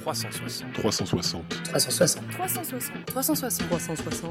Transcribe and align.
360. 0.00 0.72
360. 0.74 1.42
360. 1.64 2.30
360. 2.30 3.06
360. 3.06 3.68
360. 3.68 4.30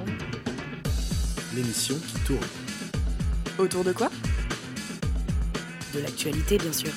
L'émission 1.56 1.96
qui 1.96 2.20
tourne. 2.26 2.48
Autour 3.58 3.84
de 3.84 3.92
quoi? 3.92 4.10
De 5.94 6.00
l'actualité, 6.00 6.58
bien 6.58 6.74
sûr. 6.74 6.92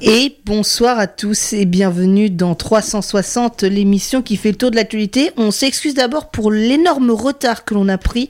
Et 0.00 0.41
bonsoir 0.54 0.98
à 0.98 1.06
tous 1.06 1.54
et 1.54 1.64
bienvenue 1.64 2.28
dans 2.28 2.54
360, 2.54 3.62
l'émission 3.62 4.20
qui 4.20 4.36
fait 4.36 4.50
le 4.50 4.56
tour 4.56 4.70
de 4.70 4.76
l'actualité. 4.76 5.30
On 5.38 5.50
s'excuse 5.50 5.94
d'abord 5.94 6.30
pour 6.30 6.52
l'énorme 6.52 7.10
retard 7.10 7.64
que 7.64 7.72
l'on 7.72 7.88
a 7.88 7.96
pris, 7.96 8.28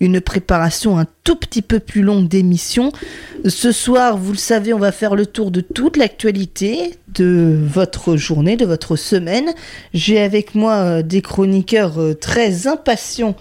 une 0.00 0.22
préparation 0.22 0.98
un 0.98 1.04
tout 1.24 1.36
petit 1.36 1.60
peu 1.60 1.78
plus 1.78 2.00
longue 2.00 2.26
d'émission. 2.26 2.90
Ce 3.44 3.70
soir, 3.70 4.16
vous 4.16 4.32
le 4.32 4.38
savez, 4.38 4.72
on 4.72 4.78
va 4.78 4.92
faire 4.92 5.14
le 5.14 5.26
tour 5.26 5.50
de 5.50 5.60
toute 5.60 5.98
l'actualité 5.98 6.94
de 7.14 7.58
votre 7.62 8.16
journée, 8.16 8.56
de 8.56 8.64
votre 8.64 8.96
semaine. 8.96 9.50
J'ai 9.92 10.20
avec 10.20 10.54
moi 10.54 10.74
euh, 10.76 11.02
des 11.02 11.20
chroniqueurs 11.20 12.00
euh, 12.00 12.14
très 12.14 12.66
impatients 12.66 13.36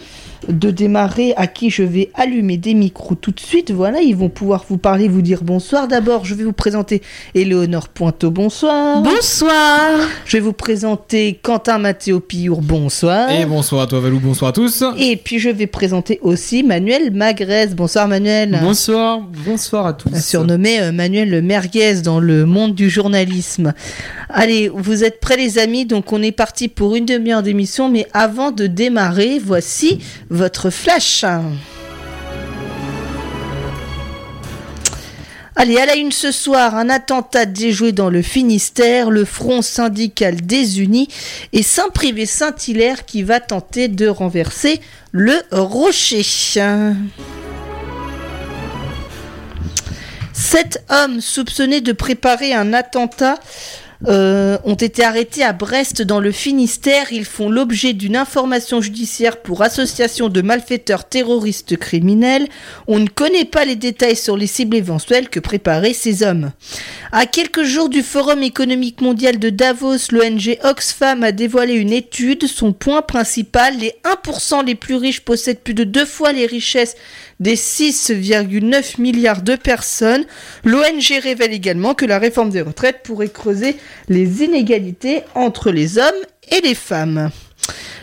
de 0.47 0.69
démarrer, 0.69 1.33
à 1.35 1.47
qui 1.47 1.69
je 1.69 1.83
vais 1.83 2.11
allumer 2.13 2.57
des 2.57 2.73
micros 2.73 3.15
tout 3.15 3.31
de 3.31 3.39
suite. 3.39 3.71
Voilà, 3.71 4.01
ils 4.01 4.15
vont 4.15 4.29
pouvoir 4.29 4.65
vous 4.67 4.77
parler, 4.77 5.07
vous 5.07 5.21
dire 5.21 5.43
bonsoir. 5.43 5.87
D'abord, 5.87 6.25
je 6.25 6.35
vais 6.35 6.43
vous 6.43 6.53
présenter 6.53 7.01
Éléonore 7.33 7.89
Bonsoir. 8.25 9.01
Bonsoir 9.03 9.91
Je 10.25 10.37
vais 10.37 10.39
vous 10.39 10.53
présenter 10.53 11.39
Quentin 11.41 11.77
Mathéo 11.77 12.19
Pillour, 12.19 12.61
bonsoir. 12.61 13.29
Et 13.31 13.45
bonsoir 13.45 13.83
à 13.83 13.87
toi 13.87 13.99
Valou, 13.99 14.19
bonsoir 14.19 14.49
à 14.49 14.53
tous 14.53 14.83
Et 14.97 15.17
puis 15.17 15.37
je 15.39 15.49
vais 15.49 15.67
présenter 15.67 16.19
aussi 16.23 16.63
Manuel 16.63 17.11
Magrez. 17.11 17.67
Bonsoir 17.67 18.07
Manuel. 18.07 18.59
Bonsoir, 18.61 19.19
bonsoir 19.45 19.85
à 19.85 19.93
tous 19.93 20.09
Surnommé 20.19 20.79
euh, 20.81 20.91
Manuel 20.91 21.41
Merguez 21.43 22.01
dans 22.01 22.19
le 22.19 22.45
monde 22.45 22.73
du 22.73 22.89
journalisme. 22.89 23.73
Allez, 24.29 24.69
vous 24.73 25.03
êtes 25.03 25.19
prêts 25.19 25.37
les 25.37 25.59
amis? 25.59 25.85
Donc 25.85 26.11
on 26.11 26.21
est 26.23 26.31
parti 26.31 26.67
pour 26.67 26.95
une 26.95 27.05
demi-heure 27.05 27.43
d'émission. 27.43 27.89
Mais 27.89 28.07
avant 28.13 28.51
de 28.51 28.65
démarrer, 28.67 29.39
voici 29.39 29.99
votre 30.29 30.69
flash. 30.71 31.23
Allez, 35.59 35.79
à 35.79 35.87
la 35.87 35.95
une 35.95 36.11
ce 36.11 36.31
soir, 36.31 36.75
un 36.75 36.87
attentat 36.87 37.47
déjoué 37.47 37.91
dans 37.91 38.11
le 38.11 38.21
Finistère, 38.21 39.09
le 39.09 39.25
Front 39.25 39.63
syndical 39.63 40.35
désunis 40.35 41.07
et 41.51 41.63
Saint-Privé-Saint-Hilaire 41.63 43.07
qui 43.07 43.23
va 43.23 43.39
tenter 43.39 43.87
de 43.87 44.07
renverser 44.07 44.79
le 45.11 45.33
rocher. 45.49 46.21
Sept 50.31 50.83
hommes 50.91 51.21
soupçonnés 51.21 51.81
de 51.81 51.91
préparer 51.91 52.53
un 52.53 52.71
attentat 52.73 53.39
euh, 54.05 54.57
ont 54.63 54.75
été 54.75 55.03
arrêtés 55.03 55.43
à 55.43 55.53
Brest 55.53 56.03
dans 56.03 56.19
le 56.19 56.31
Finistère. 56.31 57.11
Ils 57.11 57.25
font 57.25 57.49
l'objet 57.49 57.93
d'une 57.93 58.15
information 58.15 58.79
judiciaire 58.79 59.41
pour 59.41 59.63
association 59.63 60.29
de 60.29 60.41
malfaiteurs 60.41 61.09
terroristes 61.09 61.77
criminels. 61.77 62.47
On 62.87 62.99
ne 62.99 63.07
connaît 63.07 63.45
pas 63.45 63.65
les 63.65 63.75
détails 63.75 64.15
sur 64.15 64.37
les 64.37 64.47
cibles 64.47 64.75
éventuelles 64.75 65.29
que 65.29 65.39
préparaient 65.39 65.93
ces 65.93 66.21
hommes. 66.21 66.51
À 67.11 67.25
quelques 67.25 67.63
jours 67.63 67.89
du 67.89 68.03
Forum 68.03 68.43
économique 68.43 69.01
mondial 69.01 69.39
de 69.39 69.49
Davos, 69.49 70.11
l'ONG 70.11 70.59
Oxfam 70.63 71.23
a 71.23 71.31
dévoilé 71.31 71.73
une 71.73 71.93
étude. 71.93 72.45
Son 72.45 72.73
point 72.73 73.01
principal, 73.01 73.77
les 73.77 73.93
1% 74.03 74.65
les 74.65 74.75
plus 74.75 74.95
riches 74.95 75.21
possèdent 75.21 75.61
plus 75.61 75.73
de 75.73 75.83
deux 75.83 76.05
fois 76.05 76.33
les 76.33 76.45
richesses 76.45 76.95
des 77.39 77.55
6,9 77.55 78.99
milliards 79.01 79.41
de 79.41 79.55
personnes. 79.55 80.25
L'ONG 80.63 81.19
révèle 81.21 81.53
également 81.53 81.93
que 81.93 82.05
la 82.05 82.19
réforme 82.19 82.49
des 82.49 82.61
retraites 82.61 83.03
pourrait 83.03 83.29
creuser 83.29 83.77
les 84.09 84.43
inégalités 84.43 85.21
entre 85.35 85.71
les 85.71 85.97
hommes 85.97 86.23
et 86.49 86.61
les 86.61 86.75
femmes. 86.75 87.31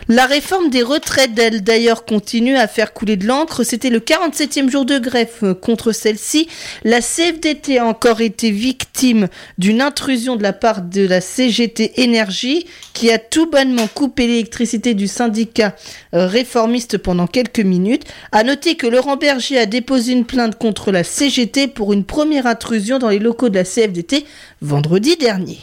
La 0.07 0.27
réforme 0.27 0.69
des 0.69 0.83
retraites, 0.83 1.31
elle 1.39 1.63
d'ailleurs, 1.63 2.05
continue 2.05 2.55
à 2.55 2.67
faire 2.67 2.93
couler 2.93 3.17
de 3.17 3.25
l'encre. 3.25 3.63
C'était 3.63 3.89
le 3.89 3.99
47e 3.99 4.69
jour 4.69 4.85
de 4.85 4.99
greffe 4.99 5.43
contre 5.61 5.93
celle-ci. 5.93 6.47
La 6.83 7.01
CFDT 7.01 7.79
a 7.79 7.87
encore 7.87 8.21
été 8.21 8.51
victime 8.51 9.27
d'une 9.57 9.81
intrusion 9.81 10.35
de 10.35 10.43
la 10.43 10.53
part 10.53 10.83
de 10.83 11.07
la 11.07 11.21
CGT 11.21 12.03
Énergie, 12.03 12.67
qui 12.93 13.11
a 13.11 13.17
tout 13.17 13.49
bonnement 13.49 13.87
coupé 13.87 14.27
l'électricité 14.27 14.93
du 14.93 15.07
syndicat 15.07 15.75
euh, 16.13 16.27
réformiste 16.27 16.99
pendant 16.99 17.25
quelques 17.25 17.59
minutes. 17.59 18.03
À 18.31 18.43
noter 18.43 18.75
que 18.75 18.85
Laurent 18.85 19.17
Berger 19.17 19.57
a 19.57 19.65
déposé 19.65 20.11
une 20.11 20.25
plainte 20.25 20.59
contre 20.59 20.91
la 20.91 21.03
CGT 21.03 21.67
pour 21.67 21.93
une 21.93 22.03
première 22.03 22.45
intrusion 22.45 22.99
dans 22.99 23.09
les 23.09 23.17
locaux 23.17 23.49
de 23.49 23.55
la 23.55 23.63
CFDT 23.63 24.23
vendredi 24.61 25.15
dernier. 25.17 25.57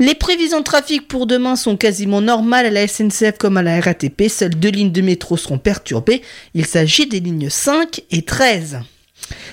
Les 0.00 0.14
prévisions 0.14 0.58
de 0.58 0.64
trafic 0.64 1.06
pour 1.06 1.26
demain 1.26 1.54
sont 1.54 1.76
quasiment 1.76 2.20
normales 2.20 2.66
à 2.66 2.70
la 2.70 2.88
SNCF 2.88 3.38
comme 3.38 3.56
à 3.56 3.62
la 3.62 3.80
RATP. 3.80 4.28
Seules 4.28 4.54
deux 4.54 4.70
lignes 4.70 4.90
de 4.92 5.02
métro 5.02 5.36
seront 5.36 5.58
perturbées. 5.58 6.22
Il 6.54 6.66
s'agit 6.66 7.06
des 7.06 7.20
lignes 7.20 7.48
5 7.48 8.02
et 8.10 8.22
13. 8.22 8.80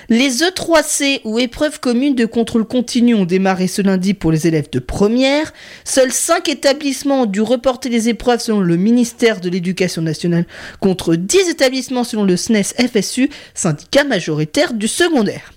Les 0.08 0.42
E3C 0.42 1.20
ou 1.24 1.38
épreuves 1.38 1.78
communes 1.78 2.16
de 2.16 2.26
contrôle 2.26 2.64
continu 2.64 3.14
ont 3.14 3.24
démarré 3.24 3.68
ce 3.68 3.82
lundi 3.82 4.14
pour 4.14 4.32
les 4.32 4.46
élèves 4.48 4.68
de 4.70 4.80
première. 4.80 5.52
Seuls 5.84 6.12
5 6.12 6.48
établissements 6.48 7.22
ont 7.22 7.26
dû 7.26 7.40
reporter 7.40 7.88
les 7.88 8.08
épreuves 8.08 8.40
selon 8.40 8.60
le 8.60 8.76
ministère 8.76 9.40
de 9.40 9.48
l'Éducation 9.48 10.02
nationale 10.02 10.44
contre 10.80 11.14
10 11.14 11.48
établissements 11.48 12.04
selon 12.04 12.24
le 12.24 12.36
SNES 12.36 12.74
FSU, 12.92 13.30
syndicat 13.54 14.04
majoritaire 14.04 14.74
du 14.74 14.88
secondaire. 14.88 15.52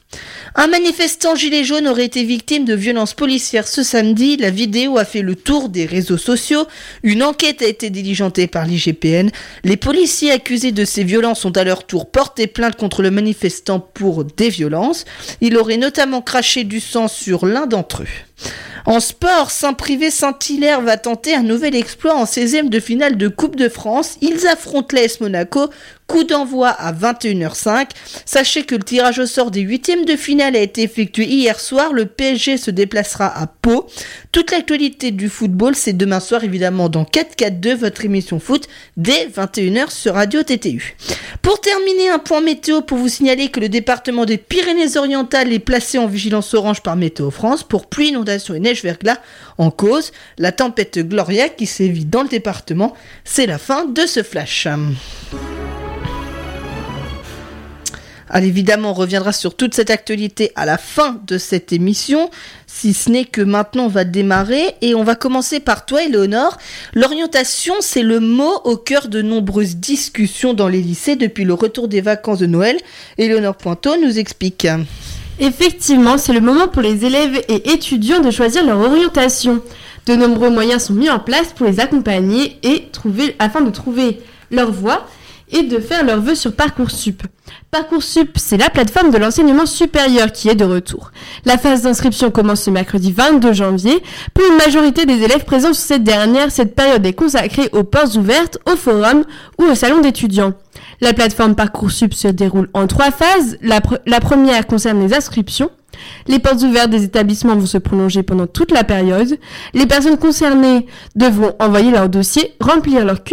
Un 0.56 0.68
manifestant 0.68 1.36
gilet 1.36 1.64
jaune 1.64 1.88
aurait 1.88 2.06
été 2.06 2.24
victime 2.24 2.64
de 2.64 2.74
violences 2.74 3.14
policières 3.14 3.68
ce 3.68 3.84
samedi. 3.84 4.38
La 4.38 4.50
vidéo 4.50 4.98
a 4.98 5.06
fait 5.06 5.22
le 5.22 5.36
tour 5.36 5.70
des 5.70 5.86
réseaux 5.86 6.18
sociaux. 6.18 6.66
Une 7.04 7.24
enquête 7.24 7.62
a 7.62 7.68
été 7.68 7.90
diligentée 7.90 8.48
par 8.48 8.66
l'IGPN. 8.66 9.30
Les 9.64 9.78
policiers 9.78 10.32
accusés 10.32 10.72
de 10.72 10.86
ces 10.86 11.04
violences 11.04 11.44
ont 11.44 11.52
à 11.52 11.64
leur 11.64 11.86
tour 11.86 12.10
porté 12.10 12.48
plainte 12.48 12.78
contre 12.78 13.02
le 13.02 13.12
manifestant 13.12 13.80
pour 13.80 14.24
des 14.24 14.50
violences. 14.50 15.06
Il 15.42 15.58
aurait 15.58 15.78
notamment 15.78 16.22
craché 16.22 16.64
du 16.64 16.80
sang 16.80 17.08
sur 17.08 17.46
l'un 17.46 17.66
d'entre 17.66 18.04
eux. 18.04 18.08
En 18.86 19.00
sport, 19.00 19.50
Saint-Privé 19.50 20.12
Saint-Hilaire 20.12 20.82
va 20.82 20.98
tenter 20.98 21.34
un 21.34 21.42
nouvel 21.42 21.76
exploit 21.76 22.14
en 22.14 22.26
16e 22.26 22.70
de 22.70 22.80
finale 22.80 23.18
de 23.18 23.28
Coupe 23.28 23.56
de 23.56 23.68
France. 23.68 24.18
Ils 24.22 24.46
affrontent 24.48 24.96
l'AS 24.96 25.20
Monaco. 25.22 25.70
Coup 26.06 26.24
d'envoi 26.24 26.70
à 26.70 26.94
21h05. 26.94 27.88
Sachez 28.26 28.64
que 28.64 28.76
le 28.76 28.84
tirage 28.84 29.18
au 29.18 29.26
sort 29.26 29.50
des 29.50 29.62
huitièmes 29.62 30.06
de 30.06 30.16
finale 30.16 30.56
a 30.56 30.60
été 30.60 30.84
effectué 30.84 31.26
hier 31.26 31.60
soir. 31.60 31.94
Le 31.94 32.06
PSG 32.06 32.58
se 32.58 32.70
déplacera 32.70 33.26
à 33.26 33.48
Pau. 33.48 33.88
Toute 34.36 34.52
l'actualité 34.52 35.12
du 35.12 35.30
football, 35.30 35.76
c'est 35.76 35.94
demain 35.94 36.20
soir 36.20 36.44
évidemment 36.44 36.90
dans 36.90 37.06
4-4-2, 37.06 37.76
votre 37.76 38.04
émission 38.04 38.38
foot, 38.42 38.68
dès 38.98 39.28
21h 39.28 39.90
sur 39.92 40.16
Radio 40.16 40.44
TTU. 40.44 40.98
Pour 41.42 41.62
terminer, 41.62 42.10
un 42.10 42.20
point 42.20 42.42
météo 42.42 42.82
pour 42.82 42.98
vous 42.98 43.08
signaler 43.08 43.48
que 43.48 43.62
le 43.62 43.70
département 43.70 44.26
des 44.26 44.38
Pyrénées-Orientales 44.38 45.54
est 45.54 45.60
placé 45.60 46.00
en 46.00 46.08
vigilance 46.08 46.54
orange 46.54 46.82
par 46.82 46.98
Météo 46.98 47.32
France 47.32 47.64
pour 47.64 47.86
pluie, 47.86 48.10
inondation 48.10 48.54
et 48.56 48.60
neige 48.60 48.84
verglas 48.84 49.20
en 49.58 49.72
cause. 49.72 50.12
La 50.38 50.52
tempête 50.52 51.00
Gloria 51.00 51.48
qui 51.48 51.66
sévit 51.66 52.04
dans 52.04 52.24
le 52.24 52.28
département. 52.28 52.94
C'est 53.24 53.46
la 53.46 53.58
fin 53.58 53.86
de 53.86 54.06
ce 54.06 54.22
flash. 54.22 54.68
Alors 58.30 58.48
évidemment, 58.48 58.92
on 58.92 58.94
reviendra 58.94 59.32
sur 59.32 59.56
toute 59.56 59.76
cette 59.76 59.90
actualité 59.90 60.52
à 60.56 60.66
la 60.66 60.78
fin 60.78 61.22
de 61.28 61.38
cette 61.38 61.72
émission, 61.72 62.30
si 62.66 62.94
ce 62.94 63.10
n'est 63.10 63.26
que 63.26 63.42
maintenant 63.42 63.86
on 63.86 63.90
va 63.90 64.04
démarrer 64.04 64.76
et 64.82 64.96
on 64.96 65.04
va 65.04 65.16
commencer 65.16 65.60
par 65.60 65.86
toi, 65.86 66.04
Éléonore. 66.04 66.58
L'orientation, 66.94 67.76
c'est 67.82 68.02
le 68.02 68.20
mot 68.20 68.62
au 68.64 68.78
cœur 68.78 69.10
de 69.10 69.22
nombreuses 69.22 69.76
discussions 69.76 70.54
dans 70.54 70.68
les 70.68 70.82
lycées 70.82 71.16
depuis 71.16 71.44
le 71.44 71.54
retour 71.54 71.88
des 71.88 72.02
vacances 72.02 72.40
de 72.40 72.48
Noël. 72.48 72.78
Éléonore 73.18 73.56
Pointeau 73.56 73.96
nous 74.02 74.18
explique. 74.18 74.68
Effectivement, 75.40 76.18
c'est 76.18 76.34
le 76.34 76.42
moment 76.42 76.68
pour 76.68 76.82
les 76.82 77.06
élèves 77.06 77.44
et 77.48 77.72
étudiants 77.72 78.22
de 78.22 78.32
choisir 78.32 78.66
leur 78.66 78.80
orientation. 78.80 79.62
De 80.06 80.16
nombreux 80.16 80.50
moyens 80.50 80.86
sont 80.86 80.94
mis 80.94 81.10
en 81.10 81.20
place 81.20 81.54
pour 81.54 81.66
les 81.66 81.80
accompagner 81.80 82.58
et 82.64 82.88
afin 83.40 83.62
de 83.62 83.70
trouver 83.70 84.22
leur 84.50 84.72
voie 84.72 85.06
et 85.52 85.64
de 85.64 85.80
faire 85.80 86.04
leurs 86.04 86.22
vœux 86.22 86.36
sur 86.36 86.56
Parcoursup. 86.56 87.24
Parcoursup, 87.72 88.38
c'est 88.38 88.58
la 88.58 88.70
plateforme 88.70 89.12
de 89.12 89.18
l'enseignement 89.18 89.66
supérieur 89.66 90.32
qui 90.32 90.50
est 90.50 90.56
de 90.56 90.66
retour. 90.66 91.12
La 91.46 91.58
phase 91.58 91.84
d'inscription 91.84 92.32
commence 92.32 92.62
ce 92.62 92.70
mercredi 92.70 93.12
22 93.12 93.54
janvier. 93.54 94.02
Pour 94.34 94.46
une 94.50 94.58
majorité 94.58 95.06
des 95.06 95.22
élèves 95.22 95.46
présents 95.46 95.74
sur 95.74 95.84
cette 95.84 96.04
dernière, 96.04 96.52
cette 96.52 96.76
période 96.76 97.06
est 97.06 97.14
consacrée 97.14 97.70
aux 97.74 97.84
portes 97.84 98.16
ouvertes, 98.16 98.58
au 98.66 98.76
forum 98.76 99.24
ou 99.60 99.64
au 99.64 99.76
salon 99.76 100.02
d'étudiants. 100.02 100.54
La 101.02 101.14
plateforme 101.14 101.56
Parcoursup 101.56 102.14
se 102.14 102.28
déroule 102.28 102.70
en 102.74 102.88
trois 102.88 103.12
phases. 103.12 103.58
La, 103.62 103.82
première 104.20 104.68
concerne 104.68 105.06
les 105.06 105.14
inscriptions. 105.14 105.70
Les 106.28 106.40
portes 106.40 106.62
ouvertes 106.62 106.90
des 106.90 107.04
établissements 107.04 107.56
vont 107.56 107.66
se 107.66 107.78
prolonger 107.78 108.24
pendant 108.24 108.48
toute 108.48 108.72
la 108.72 108.84
période. 108.84 109.38
Les 109.74 109.86
personnes 109.86 110.18
concernées 110.18 110.88
devront 111.16 111.54
envoyer 111.60 111.92
leur 111.92 112.10
dossier, 112.10 112.54
remplir 112.60 113.06
leur 113.06 113.24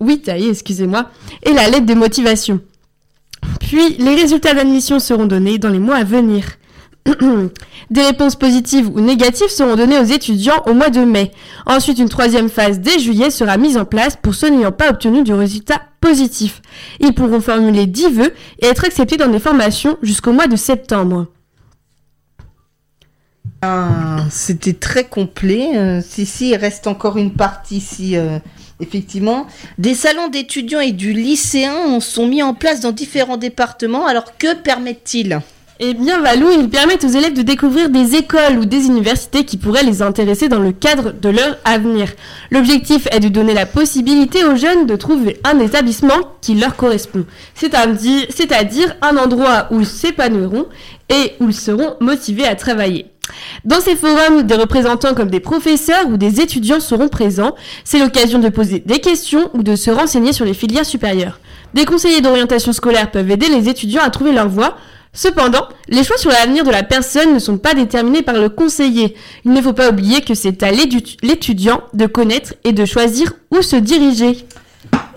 vitae, 0.00 0.48
excusez-moi, 0.50 1.10
et 1.42 1.52
la 1.52 1.68
lettre 1.68 1.86
de 1.86 1.94
motivation. 1.94 2.60
Puis 3.60 3.96
les 3.98 4.14
résultats 4.14 4.54
d'admission 4.54 4.98
seront 4.98 5.26
donnés 5.26 5.58
dans 5.58 5.68
les 5.68 5.78
mois 5.78 5.96
à 5.96 6.04
venir. 6.04 6.44
Des 7.90 8.02
réponses 8.02 8.36
positives 8.36 8.88
ou 8.88 9.00
négatives 9.00 9.48
seront 9.48 9.76
données 9.76 9.98
aux 9.98 10.04
étudiants 10.04 10.62
au 10.66 10.72
mois 10.72 10.88
de 10.88 11.00
mai. 11.00 11.32
Ensuite, 11.66 11.98
une 11.98 12.08
troisième 12.08 12.48
phase 12.48 12.80
dès 12.80 12.98
juillet 12.98 13.30
sera 13.30 13.58
mise 13.58 13.76
en 13.76 13.84
place 13.84 14.16
pour 14.20 14.34
ceux 14.34 14.48
n'ayant 14.48 14.72
pas 14.72 14.90
obtenu 14.90 15.22
du 15.22 15.34
résultat 15.34 15.82
positif. 16.00 16.62
Ils 17.00 17.14
pourront 17.14 17.40
formuler 17.40 17.86
10 17.86 18.08
vœux 18.08 18.32
et 18.60 18.66
être 18.66 18.84
acceptés 18.84 19.16
dans 19.16 19.28
des 19.28 19.38
formations 19.38 19.98
jusqu'au 20.02 20.32
mois 20.32 20.46
de 20.46 20.56
septembre. 20.56 21.26
Ah, 23.66 24.24
C'était 24.30 24.74
très 24.74 25.04
complet. 25.04 25.70
Euh, 25.76 26.00
si, 26.06 26.26
si, 26.26 26.50
il 26.50 26.56
reste 26.56 26.86
encore 26.86 27.16
une 27.16 27.32
partie 27.32 27.76
ici. 27.78 28.16
euh, 28.16 28.38
effectivement, 28.80 29.46
des 29.78 29.94
salons 29.94 30.28
d'étudiants 30.28 30.80
et 30.80 30.92
du 30.92 31.12
lycéen 31.12 32.00
sont 32.00 32.26
mis 32.26 32.42
en 32.42 32.54
place 32.54 32.80
dans 32.80 32.92
différents 32.92 33.36
départements. 33.36 34.06
Alors 34.06 34.36
que 34.36 34.54
permettent-ils? 34.54 35.40
Eh 35.80 35.94
bien, 35.94 36.20
Valou, 36.20 36.50
ils 36.52 36.68
permettent 36.68 37.02
aux 37.02 37.08
élèves 37.08 37.32
de 37.34 37.42
découvrir 37.42 37.88
des 37.90 38.14
écoles 38.14 38.58
ou 38.60 38.64
des 38.64 38.86
universités 38.86 39.44
qui 39.44 39.56
pourraient 39.56 39.82
les 39.82 40.02
intéresser 40.02 40.48
dans 40.48 40.60
le 40.60 40.70
cadre 40.70 41.12
de 41.12 41.28
leur 41.28 41.56
avenir. 41.64 42.12
L'objectif 42.52 43.08
est 43.10 43.18
de 43.18 43.28
donner 43.28 43.54
la 43.54 43.66
possibilité 43.66 44.44
aux 44.44 44.54
jeunes 44.54 44.86
de 44.86 44.94
trouver 44.94 45.40
un 45.42 45.58
établissement 45.58 46.14
qui 46.40 46.54
leur 46.54 46.76
correspond, 46.76 47.24
c'est-à-dire 47.56 48.94
un 49.02 49.16
endroit 49.16 49.66
où 49.72 49.80
ils 49.80 49.86
s'épanouiront 49.86 50.66
et 51.08 51.32
où 51.40 51.48
ils 51.48 51.54
seront 51.54 51.94
motivés 52.00 52.46
à 52.46 52.54
travailler. 52.54 53.06
Dans 53.64 53.80
ces 53.80 53.96
forums, 53.96 54.42
des 54.42 54.54
représentants 54.54 55.14
comme 55.14 55.30
des 55.30 55.40
professeurs 55.40 56.06
ou 56.08 56.16
des 56.16 56.40
étudiants 56.40 56.80
seront 56.80 57.08
présents. 57.08 57.54
C'est 57.84 57.98
l'occasion 57.98 58.38
de 58.38 58.48
poser 58.48 58.80
des 58.80 59.00
questions 59.00 59.50
ou 59.54 59.62
de 59.62 59.76
se 59.76 59.90
renseigner 59.90 60.32
sur 60.32 60.44
les 60.44 60.54
filières 60.54 60.86
supérieures. 60.86 61.40
Des 61.72 61.84
conseillers 61.84 62.20
d'orientation 62.20 62.72
scolaire 62.72 63.10
peuvent 63.10 63.30
aider 63.30 63.48
les 63.48 63.68
étudiants 63.68 64.02
à 64.04 64.10
trouver 64.10 64.32
leur 64.32 64.48
voie. 64.48 64.76
Cependant, 65.12 65.68
les 65.88 66.02
choix 66.02 66.16
sur 66.16 66.30
l'avenir 66.30 66.64
de 66.64 66.70
la 66.70 66.82
personne 66.82 67.34
ne 67.34 67.38
sont 67.38 67.56
pas 67.56 67.74
déterminés 67.74 68.22
par 68.22 68.34
le 68.34 68.48
conseiller. 68.48 69.14
Il 69.44 69.52
ne 69.52 69.62
faut 69.62 69.72
pas 69.72 69.90
oublier 69.90 70.20
que 70.20 70.34
c'est 70.34 70.62
à 70.62 70.70
l'étudiant 70.70 71.82
de 71.94 72.06
connaître 72.06 72.54
et 72.64 72.72
de 72.72 72.84
choisir 72.84 73.32
où 73.50 73.62
se 73.62 73.76
diriger. 73.76 74.44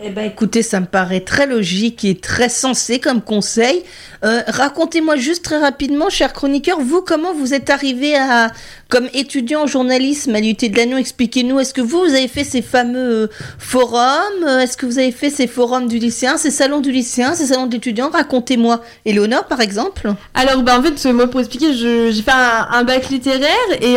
Eh 0.01 0.09
ben, 0.11 0.25
écoutez, 0.25 0.61
ça 0.61 0.79
me 0.79 0.85
paraît 0.85 1.21
très 1.21 1.47
logique 1.47 2.05
et 2.05 2.15
très 2.15 2.49
sensé 2.49 2.99
comme 2.99 3.21
conseil. 3.21 3.83
Euh, 4.23 4.41
Racontez-moi 4.47 5.15
juste 5.15 5.43
très 5.43 5.57
rapidement, 5.57 6.09
cher 6.09 6.33
chroniqueur, 6.33 6.79
vous, 6.79 7.01
comment 7.01 7.33
vous 7.33 7.53
êtes 7.53 7.69
arrivé 7.69 8.15
à, 8.15 8.51
comme 8.89 9.09
étudiant 9.13 9.63
en 9.63 9.67
journalisme 9.67 10.35
à 10.35 10.39
l'UT 10.39 10.53
de 10.53 10.75
Lannion 10.75 10.97
Expliquez-nous, 10.97 11.59
est-ce 11.59 11.73
que 11.73 11.81
vous, 11.81 11.99
vous 11.99 12.13
avez 12.13 12.27
fait 12.27 12.43
ces 12.43 12.61
fameux 12.61 13.23
euh, 13.23 13.27
forums 13.57 14.43
Euh, 14.43 14.59
Est-ce 14.59 14.77
que 14.77 14.85
vous 14.85 14.99
avez 14.99 15.11
fait 15.11 15.29
ces 15.31 15.47
forums 15.47 15.87
du 15.87 15.97
lycéen, 15.97 16.37
ces 16.37 16.51
salons 16.51 16.79
du 16.79 16.91
lycéen, 16.91 17.33
ces 17.33 17.47
salons 17.47 17.65
d'étudiants? 17.65 18.09
Racontez-moi. 18.11 18.81
Éléonore, 19.03 19.45
par 19.45 19.61
exemple? 19.61 20.13
Alors, 20.35 20.61
bah, 20.61 20.79
en 20.79 20.83
fait, 20.83 21.11
moi, 21.11 21.27
pour 21.27 21.39
expliquer, 21.39 21.73
j'ai 21.73 22.21
fait 22.21 22.31
un, 22.31 22.83
bac 22.83 23.09
littéraire 23.09 23.49
et, 23.81 23.95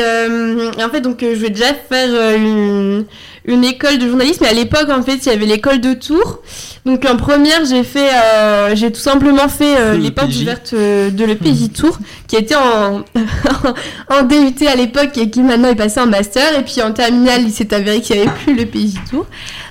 en 0.82 0.88
fait, 0.90 1.02
donc, 1.02 1.20
je 1.20 1.26
vais 1.26 1.50
déjà 1.50 1.74
faire 1.74 2.08
euh, 2.10 3.02
une, 3.44 3.64
école 3.64 3.98
de 3.98 4.08
journalisme. 4.08 4.44
Et 4.44 4.48
à 4.48 4.52
l'époque, 4.52 4.88
en 4.90 5.02
fait, 5.02 5.16
il 5.16 5.26
y 5.26 5.30
avait 5.30 5.46
l'école 5.46 5.80
de 5.80 5.94
Tours. 5.94 6.40
Donc, 6.86 7.04
en 7.04 7.16
première, 7.16 7.64
j'ai 7.64 7.84
fait, 7.84 8.10
euh, 8.12 8.74
j'ai 8.74 8.90
tout 8.90 9.00
simplement 9.00 9.48
fait 9.48 9.76
euh, 9.78 9.92
Le 9.92 9.98
les 9.98 10.10
portes 10.10 10.34
ouvertes 10.34 10.72
euh, 10.72 11.10
de 11.10 11.24
l'EPJ 11.24 11.72
Tours, 11.72 11.98
qui 12.26 12.36
était 12.36 12.54
en, 12.54 13.02
en 14.10 14.22
DUT 14.22 14.66
à 14.66 14.76
l'époque 14.76 15.16
et 15.18 15.30
qui 15.30 15.42
maintenant 15.42 15.68
est 15.68 15.74
passé 15.74 16.00
en 16.00 16.06
master. 16.06 16.58
Et 16.58 16.62
puis 16.62 16.82
en 16.82 16.92
terminale, 16.92 17.42
il 17.42 17.52
s'est 17.52 17.72
avéré 17.74 18.00
qu'il 18.00 18.16
n'y 18.16 18.22
avait 18.22 18.32
plus 18.44 18.54
le 18.54 18.66
PJ 18.66 18.94
Tours. 19.10 19.26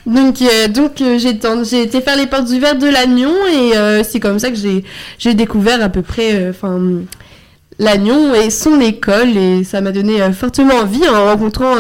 Donc, 0.06 0.42
euh, 0.42 0.68
donc 0.68 0.94
j'ai 0.98 1.82
été 1.82 2.02
faire 2.02 2.18
les 2.18 2.28
portes 2.28 2.50
ouvertes 2.50 2.80
de 2.80 2.88
Lannion 2.88 3.34
et 3.48 4.04
c'est 4.04 4.20
comme 4.20 4.40
ça 4.40 4.50
que 4.50 4.58
j'ai 5.18 5.34
découvert 5.34 5.84
à 5.84 5.90
peu 5.90 6.02
près 6.02 6.50
enfin 6.50 6.80
Lannion 7.78 8.34
et 8.34 8.50
son 8.50 8.80
école 8.80 9.38
et 9.38 9.64
ça 9.64 9.82
m'a 9.82 9.92
donné 9.92 10.20
fortement 10.34 10.76
envie 10.76 11.08
en 11.08 11.26
rencontrant 11.26 11.76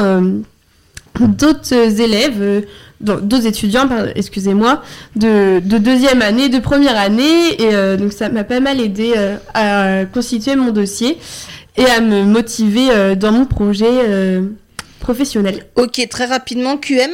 d'autres 1.27 2.01
élèves, 2.01 2.41
euh, 2.41 2.61
d'autres 3.01 3.45
étudiants, 3.45 3.87
excusez-moi, 4.15 4.81
de, 5.15 5.59
de 5.59 5.77
deuxième 5.77 6.21
année, 6.21 6.49
de 6.49 6.59
première 6.59 6.97
année 6.97 7.61
et 7.61 7.73
euh, 7.73 7.97
donc 7.97 8.13
ça 8.13 8.29
m'a 8.29 8.43
pas 8.43 8.59
mal 8.59 8.79
aidé 8.79 9.13
euh, 9.15 9.37
à 9.53 10.05
constituer 10.05 10.55
mon 10.55 10.71
dossier 10.71 11.17
et 11.77 11.85
à 11.85 12.01
me 12.01 12.23
motiver 12.23 12.89
euh, 12.91 13.15
dans 13.15 13.31
mon 13.31 13.45
projet 13.45 13.85
euh, 13.89 14.41
professionnel. 14.99 15.65
Ok, 15.75 16.05
très 16.09 16.25
rapidement, 16.25 16.77
QM 16.77 17.11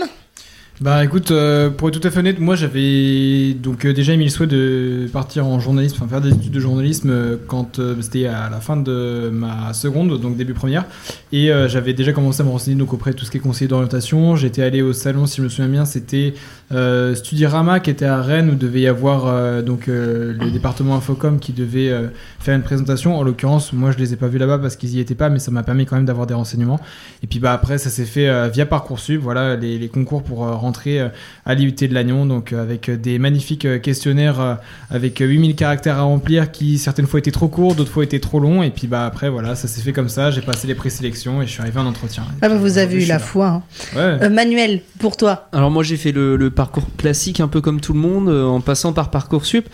Bah 0.81 1.05
écoute, 1.05 1.31
euh, 1.31 1.69
pour 1.69 1.87
être 1.87 2.01
tout 2.01 2.05
à 2.05 2.11
fait 2.11 2.19
honnête, 2.19 2.37
moi 2.37 2.55
j'avais 2.55 3.53
donc 3.53 3.85
euh, 3.85 3.93
déjà 3.93 4.11
émis 4.11 4.25
le 4.25 4.29
souhait 4.29 4.45
de 4.45 5.07
partir 5.13 5.47
en 5.47 5.57
journalisme, 5.61 5.95
enfin 5.97 6.09
faire 6.09 6.19
des 6.19 6.33
études 6.33 6.51
de 6.51 6.59
journalisme 6.59 7.09
euh, 7.11 7.37
quand 7.47 7.79
euh, 7.79 7.95
c'était 8.01 8.25
à 8.25 8.49
la 8.49 8.59
fin 8.59 8.75
de 8.75 9.29
ma 9.31 9.71
seconde, 9.71 10.19
donc 10.19 10.35
début 10.35 10.53
première. 10.53 10.83
Et 11.31 11.51
j'avais 11.67 11.93
déjà 11.93 12.13
commencé 12.13 12.41
à 12.41 12.45
me 12.45 12.49
renseigner 12.49 12.77
donc 12.77 12.93
auprès 12.93 13.11
de 13.11 13.17
tout 13.17 13.25
ce 13.25 13.31
qui 13.31 13.37
est 13.37 13.41
conseiller 13.41 13.67
d'orientation. 13.67 14.37
J'étais 14.37 14.63
allé 14.63 14.81
au 14.81 14.93
salon, 14.93 15.25
si 15.25 15.37
je 15.37 15.41
me 15.41 15.49
souviens 15.49 15.67
bien, 15.67 15.83
c'était 15.83 16.33
Studirama 16.71 17.81
qui 17.81 17.89
était 17.89 18.05
à 18.05 18.21
Rennes 18.21 18.51
où 18.51 18.55
devait 18.55 18.79
y 18.79 18.87
avoir 18.87 19.61
donc 19.61 19.87
le 19.87 20.49
département 20.49 20.95
Infocom 20.95 21.39
qui 21.39 21.51
devait 21.51 21.91
faire 22.39 22.55
une 22.55 22.61
présentation. 22.61 23.17
En 23.17 23.23
l'occurrence, 23.23 23.73
moi 23.73 23.91
je 23.91 23.97
les 23.97 24.13
ai 24.13 24.15
pas 24.15 24.29
vus 24.29 24.37
là-bas 24.37 24.59
parce 24.59 24.77
qu'ils 24.77 24.95
y 24.95 25.01
étaient 25.01 25.13
pas, 25.13 25.29
mais 25.29 25.39
ça 25.39 25.51
m'a 25.51 25.61
permis 25.61 25.85
quand 25.85 25.97
même 25.97 26.05
d'avoir 26.05 26.25
des 26.25 26.33
renseignements. 26.33 26.79
Et 27.21 27.27
puis 27.27 27.39
bah 27.39 27.51
après 27.51 27.77
ça 27.77 27.89
s'est 27.89 28.05
fait 28.05 28.49
via 28.49 28.65
parcoursup, 28.65 29.19
voilà 29.19 29.57
les, 29.57 29.77
les 29.77 29.89
concours 29.89 30.23
pour 30.23 30.45
rentrer 30.65 30.99
euh, 30.99 31.07
à 31.45 31.55
l'IUT 31.55 31.71
de 31.71 31.93
Lannion, 31.93 32.25
donc 32.25 32.51
euh, 32.51 32.61
avec 32.61 32.89
euh, 32.89 32.97
des 32.97 33.17
magnifiques 33.19 33.67
questionnaires 33.81 34.57
avec 34.89 35.21
euh, 35.21 35.25
8000 35.25 35.55
caractères 35.55 35.97
à 35.97 36.01
remplir 36.01 36.51
qui 36.51 36.77
certaines 36.77 37.07
fois 37.07 37.19
étaient 37.19 37.31
trop 37.31 37.47
courts, 37.47 37.75
d'autres 37.75 37.91
fois 37.91 38.03
étaient 38.03 38.19
trop 38.19 38.39
longs. 38.39 38.61
Et 38.63 38.71
puis 38.71 38.87
bah 38.87 39.05
après 39.05 39.29
voilà 39.29 39.55
ça 39.55 39.67
s'est 39.67 39.81
fait 39.81 39.93
comme 39.93 40.09
ça, 40.09 40.31
j'ai 40.31 40.41
passé 40.41 40.67
les 40.67 40.75
présélections 40.75 41.41
et 41.41 41.45
je 41.47 41.51
suis 41.51 41.61
arrivé 41.61 41.79
en 41.79 41.85
entretien. 41.85 42.23
Et 42.23 42.35
Ah 42.41 42.49
bah 42.49 42.57
vous 42.57 42.77
avez 42.77 43.03
eu 43.03 43.07
la 43.07 43.19
foi. 43.19 43.47
hein. 43.47 43.63
Ouais. 43.95 44.17
Euh, 44.23 44.29
Manuel, 44.29 44.81
pour 44.99 45.15
toi 45.17 45.47
Alors 45.53 45.71
moi 45.71 45.83
j'ai 45.83 45.97
fait 45.97 46.11
le, 46.11 46.35
le 46.35 46.49
parcours 46.49 46.87
classique 46.97 47.39
un 47.39 47.47
peu 47.47 47.61
comme 47.61 47.79
tout 47.79 47.93
le 47.93 47.99
monde 47.99 48.27
en 48.29 48.59
passant 48.61 48.91
par 48.93 49.11
Parcoursup. 49.11 49.67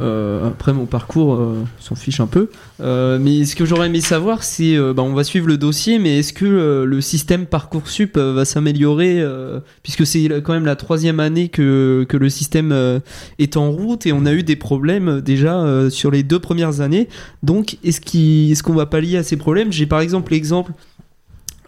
Euh, 0.00 0.48
après 0.48 0.72
mon 0.72 0.86
parcours 0.86 1.34
euh, 1.34 1.64
s'en 1.80 1.94
fiche 1.94 2.20
un 2.20 2.26
peu. 2.26 2.50
Euh, 2.80 3.18
mais 3.20 3.44
ce 3.44 3.54
que 3.56 3.64
j'aurais 3.64 3.86
aimé 3.86 4.00
savoir 4.00 4.42
c'est, 4.42 4.76
euh, 4.76 4.92
bah, 4.92 5.02
on 5.02 5.14
va 5.14 5.24
suivre 5.24 5.46
le 5.46 5.56
dossier, 5.56 5.98
mais 5.98 6.18
est-ce 6.18 6.32
que 6.32 6.44
euh, 6.44 6.84
le 6.84 7.00
système 7.00 7.46
Parcoursup 7.46 8.16
euh, 8.16 8.32
va 8.34 8.44
s'améliorer 8.44 9.20
euh, 9.20 9.60
puisque 9.82 10.04
c'est 10.06 10.28
quand 10.40 10.52
même 10.52 10.66
la 10.66 10.76
troisième 10.76 11.20
année 11.20 11.48
que, 11.48 12.06
que 12.08 12.16
le 12.16 12.28
système 12.28 12.72
euh, 12.72 13.00
est 13.38 13.56
en 13.56 13.70
route 13.70 14.06
et 14.06 14.12
on 14.12 14.26
a 14.26 14.32
eu 14.32 14.42
des 14.42 14.56
problèmes 14.56 15.08
euh, 15.08 15.20
déjà 15.20 15.60
euh, 15.60 15.90
sur 15.90 16.10
les 16.10 16.22
deux 16.22 16.38
premières 16.38 16.80
années. 16.80 17.08
Donc 17.42 17.78
est-ce 17.84 18.00
qu'il- 18.00 18.50
est-ce 18.52 18.62
qu'on 18.62 18.74
va 18.74 18.86
pallier 18.86 19.16
à 19.16 19.22
ces 19.22 19.36
problèmes? 19.36 19.72
J'ai 19.72 19.86
par 19.86 20.00
exemple 20.00 20.32
l'exemple 20.32 20.72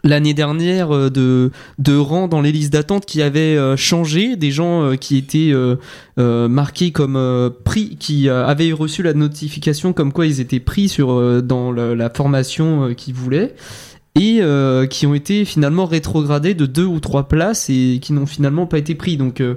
l'année 0.04 0.34
dernière 0.34 1.10
de, 1.10 1.50
de 1.78 1.96
rangs 1.96 2.28
dans 2.28 2.40
les 2.40 2.52
listes 2.52 2.72
d'attente 2.72 3.06
qui 3.06 3.22
avaient 3.22 3.76
changé, 3.76 4.36
des 4.36 4.52
gens 4.52 4.92
qui 5.00 5.16
étaient 5.16 5.52
marqués 6.16 6.92
comme 6.92 7.50
pris, 7.64 7.96
qui 7.96 8.28
avaient 8.28 8.70
reçu 8.70 9.02
la 9.02 9.14
notification 9.14 9.92
comme 9.92 10.12
quoi 10.12 10.26
ils 10.26 10.40
étaient 10.40 10.60
pris 10.60 10.88
sur, 10.88 11.42
dans 11.42 11.72
la 11.72 12.10
formation 12.10 12.94
qu'ils 12.94 13.14
voulaient 13.14 13.56
et 14.16 14.38
euh, 14.40 14.86
qui 14.86 15.06
ont 15.06 15.14
été 15.14 15.44
finalement 15.44 15.84
rétrogradés 15.84 16.54
de 16.54 16.66
deux 16.66 16.84
ou 16.84 17.00
trois 17.00 17.28
places 17.28 17.68
et 17.68 17.98
qui 18.00 18.12
n'ont 18.12 18.26
finalement 18.26 18.66
pas 18.66 18.78
été 18.78 18.94
pris. 18.94 19.16
Donc 19.16 19.40
euh, 19.40 19.56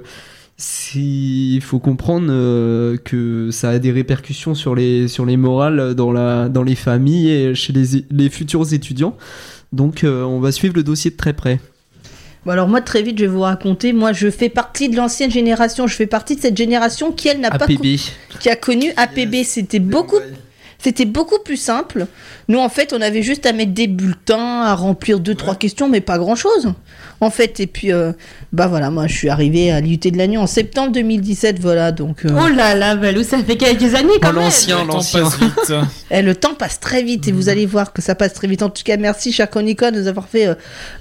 il 0.94 1.60
faut 1.62 1.78
comprendre 1.78 2.28
euh, 2.30 2.96
que 2.98 3.50
ça 3.50 3.70
a 3.70 3.78
des 3.78 3.90
répercussions 3.90 4.54
sur 4.54 4.74
les, 4.74 5.08
sur 5.08 5.24
les 5.24 5.36
morales 5.36 5.94
dans, 5.94 6.12
la, 6.12 6.48
dans 6.48 6.62
les 6.62 6.74
familles 6.74 7.30
et 7.30 7.54
chez 7.54 7.72
les, 7.72 8.04
les 8.10 8.28
futurs 8.28 8.72
étudiants. 8.72 9.16
Donc 9.72 10.04
euh, 10.04 10.24
on 10.24 10.40
va 10.40 10.52
suivre 10.52 10.74
le 10.74 10.82
dossier 10.82 11.10
de 11.10 11.16
très 11.16 11.32
près. 11.32 11.60
Bon 12.44 12.52
alors 12.52 12.68
moi 12.68 12.80
très 12.80 13.02
vite 13.02 13.18
je 13.18 13.24
vais 13.24 13.30
vous 13.30 13.40
raconter, 13.40 13.92
moi 13.92 14.12
je 14.12 14.30
fais 14.30 14.48
partie 14.48 14.88
de 14.88 14.96
l'ancienne 14.96 15.30
génération, 15.30 15.86
je 15.86 15.94
fais 15.94 16.06
partie 16.06 16.36
de 16.36 16.40
cette 16.40 16.56
génération 16.56 17.12
qui 17.12 17.28
elle 17.28 17.40
n'a 17.40 17.50
pas 17.50 17.66
qui 17.66 18.48
a 18.48 18.56
connu 18.56 18.92
APB, 18.96 19.44
c'était 19.44 19.78
beaucoup 19.78 20.16
c'était 20.82 21.04
beaucoup 21.04 21.38
plus 21.44 21.56
simple. 21.56 22.06
Nous 22.48 22.58
en 22.58 22.68
fait, 22.68 22.92
on 22.92 23.00
avait 23.00 23.22
juste 23.22 23.46
à 23.46 23.52
mettre 23.52 23.72
des 23.72 23.86
bulletins, 23.86 24.62
à 24.62 24.74
remplir 24.74 25.20
deux 25.20 25.34
trois 25.34 25.54
questions 25.54 25.88
mais 25.88 26.00
pas 26.00 26.18
grand-chose. 26.18 26.72
En 27.22 27.28
fait 27.30 27.60
et 27.60 27.66
puis 27.66 27.92
euh, 27.92 28.12
bah 28.52 28.66
voilà, 28.66 28.90
moi 28.90 29.06
je 29.06 29.14
suis 29.14 29.28
arrivé 29.28 29.70
à 29.70 29.80
l'IUT 29.80 29.98
de 29.98 30.16
Lannion 30.16 30.40
en 30.40 30.46
septembre 30.46 30.90
2017 30.92 31.58
voilà 31.60 31.92
donc 31.92 32.24
euh, 32.24 32.30
Oh 32.32 32.48
là 32.48 32.74
là, 32.74 32.94
Valou, 32.96 33.22
ça 33.22 33.38
fait 33.44 33.56
quelques 33.58 33.94
années 33.94 34.14
quand 34.22 34.30
Oh, 34.30 34.34
même. 34.36 34.44
l'ancien, 34.44 34.80
Le 34.84 34.88
temps 34.88 34.94
l'ancien. 34.94 35.22
passe 35.24 35.38
vite. 35.38 35.72
Eh, 36.12 36.22
le 36.22 36.34
temps 36.34 36.54
passe 36.54 36.80
très 36.80 37.02
vite 37.02 37.28
et 37.28 37.32
vous 37.32 37.48
allez 37.50 37.66
voir 37.66 37.92
que 37.92 38.00
ça 38.02 38.14
passe 38.16 38.32
très 38.32 38.48
vite. 38.48 38.62
En 38.62 38.70
tout 38.70 38.82
cas, 38.84 38.96
merci, 38.96 39.32
cher 39.32 39.48
Chronica, 39.48 39.90
de 39.92 40.00
nous 40.00 40.08
avoir 40.08 40.26
fait 40.28 40.46
euh, 40.48 40.54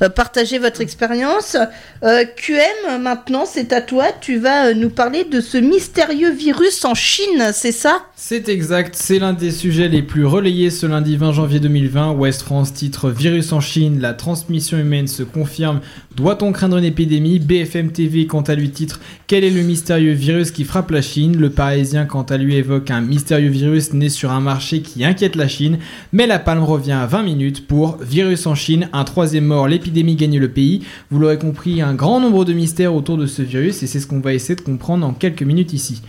euh, 0.03 0.09
partager 0.09 0.59
votre 0.59 0.81
expérience. 0.81 1.57
Euh, 2.03 2.25
QM, 2.35 3.01
maintenant, 3.01 3.45
c'est 3.51 3.73
à 3.73 3.81
toi. 3.81 4.05
Tu 4.21 4.37
vas 4.37 4.67
euh, 4.67 4.73
nous 4.75 4.89
parler 4.91 5.23
de 5.23 5.41
ce 5.41 5.57
mystérieux 5.57 6.31
virus 6.31 6.85
en 6.85 6.93
Chine, 6.93 7.49
c'est 7.53 7.71
ça? 7.71 8.01
C'est 8.31 8.47
exact, 8.47 8.93
c'est 8.95 9.17
l'un 9.17 9.33
des 9.33 9.49
sujets 9.49 9.87
les 9.87 10.03
plus 10.03 10.23
relayés 10.23 10.69
ce 10.69 10.85
lundi 10.85 11.17
20 11.17 11.31
janvier 11.31 11.59
2020. 11.59 12.11
Ouest 12.11 12.43
France 12.43 12.71
titre 12.71 13.09
Virus 13.09 13.51
en 13.53 13.59
Chine, 13.59 13.99
la 13.99 14.13
transmission 14.13 14.77
humaine 14.77 15.07
se 15.07 15.23
confirme 15.23 15.79
Doit-on 16.15 16.51
craindre 16.51 16.77
une 16.77 16.83
épidémie? 16.83 17.39
BFM 17.39 17.91
TV, 17.91 18.27
quant 18.27 18.41
à 18.41 18.53
lui, 18.53 18.69
titre 18.69 18.99
Quel 19.25 19.43
est 19.43 19.49
le 19.49 19.63
mystérieux 19.63 20.11
virus 20.11 20.51
qui 20.51 20.63
frappe 20.63 20.91
la 20.91 21.01
Chine? 21.01 21.37
Le 21.37 21.49
Parisien, 21.49 22.05
quant 22.05 22.21
à 22.21 22.37
lui, 22.37 22.53
évoque 22.53 22.91
un 22.91 23.01
mystérieux 23.01 23.49
virus 23.49 23.93
né 23.93 24.09
sur 24.09 24.29
un 24.29 24.41
marché 24.41 24.83
qui 24.83 25.03
inquiète 25.03 25.35
la 25.35 25.47
Chine. 25.47 25.79
Mais 26.13 26.27
la 26.27 26.37
palme 26.37 26.63
revient 26.63 26.91
à 26.91 27.07
20 27.07 27.23
minutes 27.23 27.65
pour 27.65 27.97
Virus 27.97 28.45
en 28.45 28.53
Chine, 28.53 28.89
un 28.93 29.05
troisième 29.05 29.45
mort, 29.45 29.67
l'épidémie 29.67 30.15
gagne 30.15 30.37
le 30.37 30.51
pays. 30.51 30.83
Vous 31.09 31.17
l'aurez 31.17 31.39
compris, 31.39 31.81
un 31.81 31.95
grand 31.95 32.19
nombre 32.19 32.45
de 32.45 32.53
mystères 32.53 32.93
autour 32.93 33.17
de 33.17 33.25
ce 33.25 33.41
virus 33.41 33.81
et 33.81 33.87
c'est 33.87 33.99
ce 33.99 34.05
qu'on 34.05 34.19
va 34.19 34.35
essayer 34.35 34.55
de 34.55 34.61
comprendre 34.61 35.07
en 35.07 35.13
quelques 35.13 35.41
minutes 35.41 35.73
ici. 35.73 36.03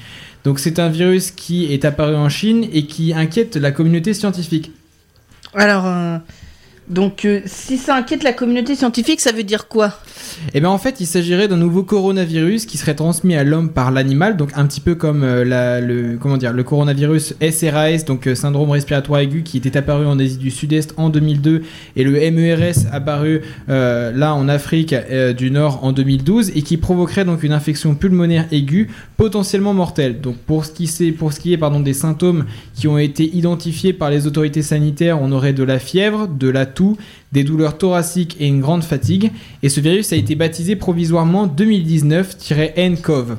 Donc 0.44 0.58
c'est 0.58 0.78
un 0.78 0.88
virus 0.88 1.30
qui 1.30 1.72
est 1.72 1.84
apparu 1.84 2.14
en 2.16 2.28
Chine 2.28 2.66
et 2.72 2.86
qui 2.86 3.12
inquiète 3.12 3.56
la 3.56 3.72
communauté 3.72 4.14
scientifique. 4.14 4.72
Alors, 5.54 5.86
euh, 5.86 6.18
donc, 6.90 7.24
euh, 7.24 7.40
si 7.46 7.78
ça 7.78 7.94
inquiète 7.94 8.24
la 8.24 8.32
communauté 8.32 8.74
scientifique, 8.74 9.20
ça 9.20 9.30
veut 9.30 9.44
dire 9.44 9.68
quoi? 9.68 9.94
Et 10.54 10.60
bien 10.60 10.70
en 10.70 10.78
fait, 10.78 11.00
il 11.00 11.06
s'agirait 11.06 11.46
d'un 11.46 11.56
nouveau 11.56 11.84
coronavirus 11.84 12.66
qui 12.66 12.78
serait 12.78 12.96
transmis 12.96 13.36
à 13.36 13.44
l'homme 13.44 13.70
par 13.70 13.92
l'animal, 13.92 14.36
donc 14.36 14.50
un 14.56 14.66
petit 14.66 14.80
peu 14.80 14.96
comme 14.96 15.22
euh, 15.22 15.44
le 15.80 16.18
comment 16.18 16.36
dire 16.36 16.52
le 16.52 16.64
coronavirus 16.64 17.34
SRAS, 17.40 18.04
donc 18.06 18.26
euh, 18.26 18.34
syndrome 18.34 18.70
respiratoire 18.70 19.20
aigu, 19.20 19.44
qui 19.44 19.58
était 19.58 19.76
apparu 19.76 20.04
en 20.04 20.18
Asie 20.18 20.38
du 20.38 20.50
Sud-Est 20.50 20.94
en 20.96 21.10
2002, 21.10 21.62
et 21.94 22.02
le 22.02 22.12
MERS 22.30 22.86
apparu 22.92 23.42
là 23.68 24.34
en 24.34 24.48
Afrique 24.48 24.94
du 25.36 25.50
Nord 25.50 25.84
en 25.84 25.92
2012 25.92 26.52
et 26.56 26.62
qui 26.62 26.76
provoquerait 26.76 27.24
donc 27.24 27.44
une 27.44 27.52
infection 27.52 27.94
pulmonaire 27.94 28.46
aiguë 28.50 28.88
potentiellement 29.16 29.74
mortelle. 29.74 30.20
Donc 30.20 30.36
pour 30.38 30.64
ce 30.64 30.72
qui 30.72 30.86
c'est 30.88 31.12
pour 31.12 31.32
ce 31.32 31.38
qui 31.40 31.52
est 31.52 31.58
pardon 31.58 31.80
des 31.80 31.94
symptômes 31.94 32.46
qui 32.74 32.88
ont 32.88 32.98
été 32.98 33.24
identifiés 33.36 33.92
par 33.92 34.10
les 34.10 34.26
autorités 34.26 34.62
sanitaires, 34.62 35.20
on 35.22 35.30
aurait 35.30 35.52
de 35.52 35.62
la 35.62 35.78
fièvre, 35.78 36.26
de 36.26 36.48
la 36.48 36.66
toux, 36.66 36.79
des 37.32 37.44
douleurs 37.44 37.78
thoraciques 37.78 38.36
et 38.40 38.46
une 38.46 38.60
grande 38.60 38.84
fatigue. 38.84 39.30
Et 39.62 39.68
ce 39.68 39.80
virus 39.80 40.12
a 40.12 40.16
été 40.16 40.34
baptisé 40.34 40.76
provisoirement 40.76 41.46
2019-nCoV. 41.46 43.36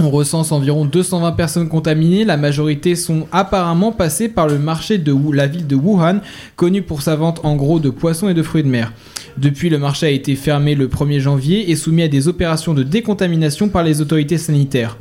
On 0.00 0.10
recense 0.10 0.50
environ 0.50 0.84
220 0.84 1.32
personnes 1.32 1.68
contaminées, 1.68 2.24
la 2.24 2.36
majorité 2.36 2.96
sont 2.96 3.28
apparemment 3.30 3.92
passées 3.92 4.28
par 4.28 4.48
le 4.48 4.58
marché 4.58 4.98
de 4.98 5.14
la 5.32 5.46
ville 5.46 5.68
de 5.68 5.76
Wuhan, 5.76 6.18
connu 6.56 6.82
pour 6.82 7.00
sa 7.00 7.14
vente 7.14 7.40
en 7.44 7.54
gros 7.54 7.78
de 7.78 7.90
poissons 7.90 8.28
et 8.28 8.34
de 8.34 8.42
fruits 8.42 8.64
de 8.64 8.68
mer. 8.68 8.92
Depuis, 9.36 9.68
le 9.68 9.78
marché 9.78 10.06
a 10.06 10.10
été 10.10 10.34
fermé 10.34 10.74
le 10.74 10.88
1er 10.88 11.20
janvier 11.20 11.70
et 11.70 11.76
soumis 11.76 12.02
à 12.02 12.08
des 12.08 12.26
opérations 12.26 12.74
de 12.74 12.82
décontamination 12.82 13.68
par 13.68 13.84
les 13.84 14.00
autorités 14.00 14.38
sanitaires. 14.38 14.96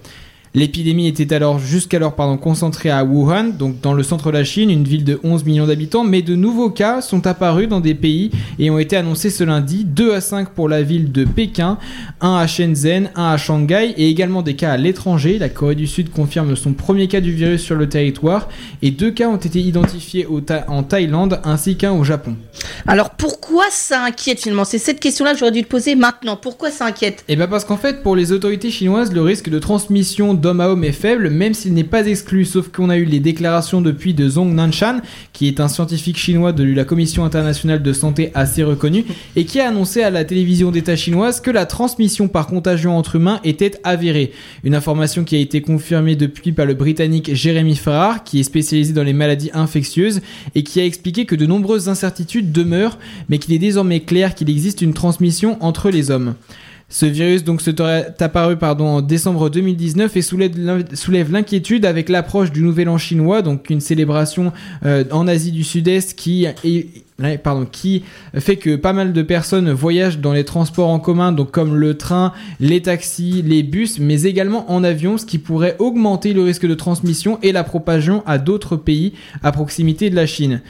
L'épidémie 0.56 1.08
était 1.08 1.34
alors 1.34 1.58
jusqu'alors 1.58 2.14
pardon, 2.14 2.38
concentrée 2.38 2.92
à 2.92 3.04
Wuhan, 3.04 3.46
donc 3.58 3.82
dans 3.82 3.94
le 3.94 4.04
centre 4.04 4.28
de 4.28 4.38
la 4.38 4.44
Chine, 4.44 4.70
une 4.70 4.84
ville 4.84 5.04
de 5.04 5.20
11 5.24 5.46
millions 5.46 5.66
d'habitants, 5.66 6.04
mais 6.04 6.22
de 6.22 6.36
nouveaux 6.36 6.70
cas 6.70 7.02
sont 7.02 7.26
apparus 7.26 7.68
dans 7.68 7.80
des 7.80 7.96
pays 7.96 8.30
et 8.60 8.70
ont 8.70 8.78
été 8.78 8.96
annoncés 8.96 9.32
ce 9.32 9.44
lundi, 9.44 9.84
2 9.84 10.14
à 10.14 10.22
5 10.22 10.50
pour 10.50 10.70
la 10.70 10.84
ville 10.84 11.12
de 11.12 11.26
Pékin, 11.26 11.80
1 12.22 12.36
à 12.36 12.46
Shenzhen, 12.46 13.10
1 13.16 13.24
à 13.34 13.38
Shanghai 13.38 13.96
et 13.98 14.10
également 14.10 14.44
des 14.44 14.56
cas 14.56 14.74
à 14.74 14.78
l'étranger. 14.78 15.40
La 15.40 15.50
Corée 15.50 15.74
du 15.74 15.88
Sud 15.88 16.12
confirme 16.12 16.56
son 16.56 16.74
premier 16.74 17.08
cas 17.08 17.20
du 17.20 17.32
virus 17.32 17.64
sur 17.64 17.76
le 17.76 17.90
territoire 17.90 18.48
et 18.84 18.92
deux 18.92 19.10
cas 19.10 19.30
ont 19.30 19.38
été 19.38 19.60
identifiés 19.60 20.28
au 20.28 20.40
Tha- 20.40 20.66
en 20.68 20.84
Thaïlande 20.84 21.40
ainsi 21.44 21.78
qu'un 21.78 21.94
au 21.94 22.04
Japon. 22.04 22.36
Alors, 22.86 23.10
pourquoi 23.12 23.64
ça 23.72 24.04
inquiète 24.04 24.40
finalement? 24.42 24.66
C'est 24.66 24.78
cette 24.78 25.00
question-là 25.00 25.34
que 25.34 25.40
j'aurais 25.40 25.52
dû 25.52 25.64
te 25.64 25.68
poser 25.70 25.96
maintenant. 25.96 26.36
Pourquoi 26.36 26.70
ça 26.70 26.86
inquiète? 26.86 27.24
Et 27.28 27.36
bien 27.36 27.48
parce 27.48 27.66
qu'en 27.66 27.78
fait, 27.78 28.04
pour 28.04 28.16
les 28.16 28.32
autorités 28.32 28.70
chinoises, 28.70 29.12
le 29.12 29.22
risque 29.24 29.50
de 29.50 29.58
transmission 29.58 30.36
d'homme 30.44 30.60
à 30.60 30.68
homme 30.68 30.84
est 30.84 30.92
faible, 30.92 31.30
même 31.30 31.54
s'il 31.54 31.74
n'est 31.74 31.86
pas 31.86 32.06
exclu, 32.06 32.44
sauf 32.44 32.68
qu'on 32.68 32.90
a 32.90 32.98
eu 32.98 33.06
les 33.06 33.22
déclarations 33.22 33.80
depuis 33.80 34.14
de 34.14 34.28
Zhong 34.28 34.54
Nanshan, 34.54 34.98
qui 35.32 35.48
est 35.48 35.62
un 35.62 35.70
scientifique 35.70 36.18
chinois 36.18 36.52
de 36.52 36.66
la 36.66 36.84
Commission 36.84 37.24
internationale 37.24 37.82
de 37.82 37.94
santé 37.94 38.30
assez 38.34 38.62
reconnu, 38.62 39.06
et 39.38 39.46
qui 39.46 39.62
a 39.62 39.70
annoncé 39.70 40.04
à 40.04 40.10
la 40.10 40.26
télévision 40.26 40.70
d'État 40.70 40.98
chinoise 40.98 41.40
que 41.40 41.50
la 41.50 41.66
transmission 41.66 42.28
par 42.28 42.48
contagion 42.48 42.98
entre 42.98 43.16
humains 43.16 43.40
était 43.46 43.80
avérée. 43.86 44.34
Une 44.66 44.76
information 44.76 45.24
qui 45.24 45.38
a 45.38 45.40
été 45.40 45.62
confirmée 45.62 46.18
depuis 46.18 46.52
par 46.52 46.66
le 46.66 46.74
Britannique 46.74 47.34
Jeremy 47.34 47.78
Farrar, 47.78 48.26
qui 48.26 48.42
est 48.42 48.44
spécialisé 48.44 48.92
dans 48.92 49.04
les 49.04 49.14
maladies 49.14 49.52
infectieuses, 49.54 50.20
et 50.56 50.64
qui 50.64 50.82
a 50.82 50.86
expliqué 50.86 51.26
que 51.26 51.36
de 51.36 51.46
nombreuses 51.46 51.88
incertitudes 51.88 52.52
demeurent, 52.52 53.00
mais 53.30 53.38
qu'il 53.38 53.54
est 53.54 53.60
désormais 53.60 54.02
clair 54.02 54.36
qu'il 54.36 54.50
existe 54.50 54.82
une 54.82 54.94
transmission 54.94 55.58
entre 55.62 55.90
les 55.90 56.12
hommes. 56.12 56.36
Ce 56.96 57.08
virus 57.08 57.44
donc 57.44 57.64
serait 57.64 58.14
apparu 58.20 58.56
pardon, 58.56 58.86
en 58.86 59.02
décembre 59.02 59.50
2019 59.50 60.16
et 60.16 60.22
soulève 60.22 60.52
l'in- 60.56 60.86
soulève 60.94 61.32
l'inquiétude 61.32 61.86
avec 61.88 62.08
l'approche 62.08 62.52
du 62.52 62.62
Nouvel 62.62 62.88
An 62.88 63.00
chinois, 63.00 63.42
donc 63.42 63.72
une 63.72 63.82
célébration 63.82 64.54
euh, 64.86 65.04
en 65.10 65.28
Asie 65.28 65.52
du 65.52 65.64
Sud-Est 65.64 66.14
qui 66.14 66.46
pardon, 67.42 67.66
qui 67.66 68.04
fait 68.38 68.58
que 68.58 68.76
pas 68.76 68.94
mal 68.94 69.12
de 69.12 69.22
personnes 69.24 69.72
voyagent 69.72 70.20
dans 70.20 70.34
les 70.34 70.44
transports 70.44 70.90
en 70.90 71.00
commun, 71.00 71.32
donc 71.32 71.50
comme 71.50 71.76
le 71.76 71.98
train, 71.98 72.32
les 72.60 72.84
taxis, 72.84 73.42
les 73.44 73.64
bus, 73.64 73.98
mais 73.98 74.22
également 74.22 74.72
en 74.72 74.84
avion, 74.84 75.18
ce 75.18 75.26
qui 75.26 75.40
pourrait 75.40 75.76
augmenter 75.80 76.34
le 76.34 76.44
risque 76.44 76.68
de 76.68 76.76
transmission 76.76 77.40
et 77.42 77.52
la 77.52 77.64
propagation 77.64 78.22
à 78.28 78.38
d'autres 78.38 78.76
pays 78.76 79.14
à 79.42 79.52
proximité 79.52 80.12
de 80.12 80.16
la 80.16 80.28
Chine. 80.28 80.62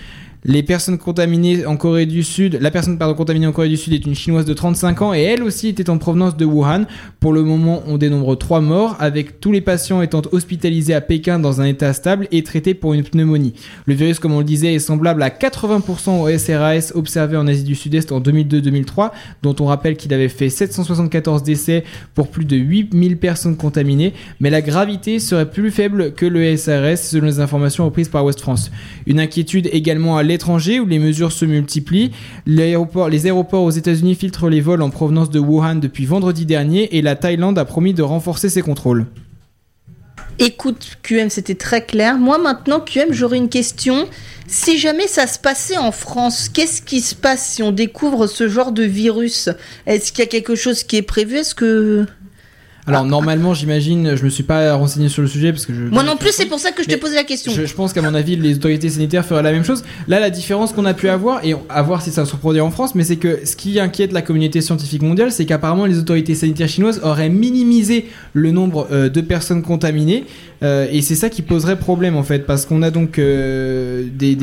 Les 0.45 0.61
personnes 0.61 0.97
contaminées 0.97 1.65
en 1.65 1.77
Corée 1.77 2.05
du 2.05 2.21
Sud, 2.21 2.57
la 2.59 2.69
personne 2.69 2.97
pardon, 2.97 3.13
contaminée 3.13 3.47
en 3.47 3.53
Corée 3.53 3.69
du 3.69 3.77
Sud 3.77 3.93
est 3.93 4.05
une 4.05 4.13
chinoise 4.13 4.43
de 4.43 4.53
35 4.53 5.01
ans 5.01 5.13
et 5.13 5.21
elle 5.21 5.41
aussi 5.41 5.69
était 5.69 5.89
en 5.89 5.97
provenance 5.97 6.35
de 6.35 6.43
Wuhan. 6.43 6.83
Pour 7.21 7.31
le 7.31 7.43
moment, 7.43 7.81
on 7.87 7.97
dénombre 7.97 8.37
3 8.37 8.59
morts, 8.59 8.97
avec 8.99 9.39
tous 9.39 9.53
les 9.53 9.61
patients 9.61 10.01
étant 10.01 10.21
hospitalisés 10.33 10.93
à 10.93 10.99
Pékin 10.99 11.39
dans 11.39 11.61
un 11.61 11.65
état 11.65 11.93
stable 11.93 12.27
et 12.33 12.43
traités 12.43 12.73
pour 12.73 12.93
une 12.93 13.03
pneumonie. 13.03 13.53
Le 13.85 13.93
virus, 13.93 14.19
comme 14.19 14.33
on 14.33 14.39
le 14.39 14.43
disait, 14.43 14.73
est 14.73 14.79
semblable 14.79 15.23
à 15.23 15.29
80% 15.29 16.19
au 16.19 16.37
SRAS 16.37 16.91
observé 16.93 17.37
en 17.37 17.47
Asie 17.47 17.63
du 17.63 17.75
Sud-Est 17.75 18.11
en 18.11 18.19
2002-2003, 18.19 19.11
dont 19.43 19.55
on 19.61 19.65
rappelle 19.65 19.95
qu'il 19.95 20.13
avait 20.13 20.27
fait 20.27 20.49
774 20.49 21.43
décès 21.43 21.85
pour 22.15 22.27
plus 22.27 22.43
de 22.43 22.57
8000 22.57 23.15
personnes 23.15 23.55
contaminées, 23.55 24.11
mais 24.41 24.49
la 24.49 24.61
gravité 24.61 25.19
serait 25.19 25.49
plus 25.49 25.71
faible 25.71 26.11
que 26.11 26.25
le 26.25 26.57
SRS 26.57 26.97
selon 26.97 27.27
les 27.27 27.39
informations 27.39 27.85
reprises 27.85 28.09
par 28.09 28.25
West 28.25 28.41
France. 28.41 28.71
Une 29.07 29.21
inquiétude 29.21 29.69
également 29.71 30.17
à 30.17 30.32
l'étranger 30.33 30.79
où 30.79 30.85
les 30.85 30.99
mesures 30.99 31.31
se 31.31 31.45
multiplient. 31.45 32.11
Les 32.45 32.75
aéroports 33.25 33.63
aux 33.63 33.71
États-Unis 33.71 34.15
filtrent 34.15 34.49
les 34.49 34.61
vols 34.61 34.81
en 34.81 34.89
provenance 34.89 35.29
de 35.29 35.39
Wuhan 35.39 35.75
depuis 35.75 36.05
vendredi 36.05 36.45
dernier 36.45 36.97
et 36.97 37.01
la 37.01 37.15
Thaïlande 37.15 37.57
a 37.57 37.65
promis 37.65 37.93
de 37.93 38.03
renforcer 38.03 38.49
ses 38.49 38.61
contrôles. 38.61 39.05
Écoute, 40.39 40.97
QM, 41.03 41.29
c'était 41.29 41.53
très 41.53 41.85
clair. 41.85 42.17
Moi, 42.17 42.39
maintenant, 42.39 42.79
QM, 42.79 43.11
j'aurais 43.13 43.37
une 43.37 43.49
question. 43.49 44.07
Si 44.47 44.79
jamais 44.79 45.07
ça 45.07 45.27
se 45.27 45.37
passait 45.37 45.77
en 45.77 45.91
France, 45.91 46.49
qu'est-ce 46.49 46.81
qui 46.81 47.01
se 47.01 47.13
passe 47.13 47.45
si 47.47 47.61
on 47.61 47.71
découvre 47.71 48.25
ce 48.25 48.47
genre 48.49 48.71
de 48.71 48.83
virus? 48.83 49.49
Est-ce 49.85 50.11
qu'il 50.11 50.23
y 50.23 50.27
a 50.27 50.29
quelque 50.29 50.55
chose 50.55 50.83
qui 50.83 50.97
est 50.97 51.03
prévu? 51.03 51.37
Est-ce 51.37 51.53
que... 51.53 52.07
Alors 52.85 53.05
normalement, 53.05 53.53
j'imagine, 53.53 54.15
je 54.15 54.23
me 54.25 54.29
suis 54.29 54.43
pas 54.43 54.73
renseigné 54.75 55.07
sur 55.07 55.21
le 55.21 55.27
sujet 55.27 55.53
parce 55.53 55.65
que 55.65 55.73
je 55.73 55.83
Moi 55.83 56.03
non 56.03 56.17
plus, 56.17 56.31
c'est 56.31 56.47
pour 56.47 56.59
ça 56.59 56.71
que 56.71 56.83
je 56.83 56.89
te 56.89 56.95
posais 56.95 57.15
la 57.15 57.23
question. 57.23 57.51
Je, 57.53 57.65
je 57.65 57.73
pense 57.73 57.93
qu'à 57.93 58.01
mon 58.01 58.13
avis, 58.13 58.35
les 58.35 58.55
autorités 58.55 58.89
sanitaires 58.89 59.25
feraient 59.25 59.43
la 59.43 59.51
même 59.51 59.63
chose. 59.63 59.83
Là, 60.07 60.19
la 60.19 60.29
différence 60.29 60.73
qu'on 60.73 60.85
a 60.85 60.93
pu 60.93 61.07
avoir, 61.07 61.45
et 61.45 61.55
à 61.69 61.81
voir 61.81 62.01
si 62.01 62.11
ça 62.11 62.25
se 62.25 62.33
reproduit 62.33 62.61
en 62.61 62.71
France, 62.71 62.93
mais 62.93 63.03
c'est 63.03 63.15
que 63.15 63.45
ce 63.45 63.55
qui 63.55 63.79
inquiète 63.79 64.11
la 64.11 64.21
communauté 64.21 64.59
scientifique 64.59 65.01
mondiale, 65.01 65.31
c'est 65.31 65.45
qu'apparemment 65.45 65.85
les 65.85 65.97
autorités 65.97 66.35
sanitaires 66.35 66.67
chinoises 66.67 66.99
auraient 67.03 67.29
minimisé 67.29 68.09
le 68.33 68.51
nombre 68.51 68.87
euh, 68.91 69.09
de 69.09 69.21
personnes 69.21 69.61
contaminées. 69.61 70.25
Euh, 70.63 70.87
et 70.91 71.01
c'est 71.01 71.15
ça 71.15 71.29
qui 71.29 71.41
poserait 71.41 71.77
problème 71.77 72.15
en 72.15 72.23
fait, 72.23 72.45
parce 72.45 72.65
qu'on 72.65 72.81
a 72.81 72.91
donc 72.91 73.19
euh, 73.19 74.05
des, 74.13 74.35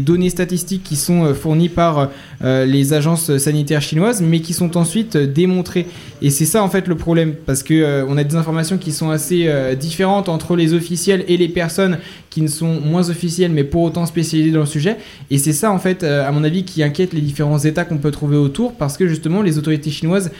données 0.00 0.30
statistiques 0.30 0.82
qui 0.82 0.96
sont 0.96 1.24
euh, 1.24 1.34
fournies 1.34 1.68
par 1.68 2.10
les 2.42 2.92
agences 2.92 3.38
sanitaires 3.38 3.80
chinoises, 3.80 4.20
mais 4.20 4.40
qui 4.40 4.52
sont 4.52 4.76
ensuite 4.76 5.16
démontrées. 5.16 5.86
Et 6.20 6.28
c'est 6.28 6.44
ça 6.44 6.62
en 6.62 6.68
fait 6.68 6.88
le 6.88 6.94
problème, 6.94 7.34
parce 7.46 7.62
que 7.62 7.72
euh, 7.72 8.04
on 8.06 8.18
a 8.18 8.24
des 8.24 8.36
informations 8.36 8.76
qui 8.76 8.92
sont 8.92 9.08
assez 9.08 9.48
différentes 9.80 10.28
entre 10.28 10.56
les 10.56 10.74
officiels 10.74 11.24
et 11.26 11.38
les 11.38 11.48
personnes 11.48 11.98
qui 12.28 12.42
ne 12.42 12.48
sont 12.48 12.80
moins 12.80 13.08
officielles, 13.08 13.52
mais 13.52 13.64
pour 13.64 13.82
autant 13.82 14.04
spécialisées 14.04 14.50
dans 14.50 14.60
le 14.60 14.66
sujet. 14.66 14.96
Et 15.30 15.38
c'est 15.38 15.52
ça 15.52 15.70
en 15.70 15.78
fait, 15.78 16.02
à 16.02 16.30
mon 16.32 16.44
avis, 16.44 16.64
qui 16.64 16.82
inquiète 16.82 17.14
les 17.14 17.20
différents 17.20 17.58
États 17.58 17.84
qu'on 17.84 17.98
peut 17.98 18.10
trouver 18.10 18.36
autour, 18.36 18.74
parce 18.74 18.98
que 18.98 19.06
justement 19.06 19.40
les 19.40 19.56
autorités 19.56 19.90
chinoises 19.90 20.30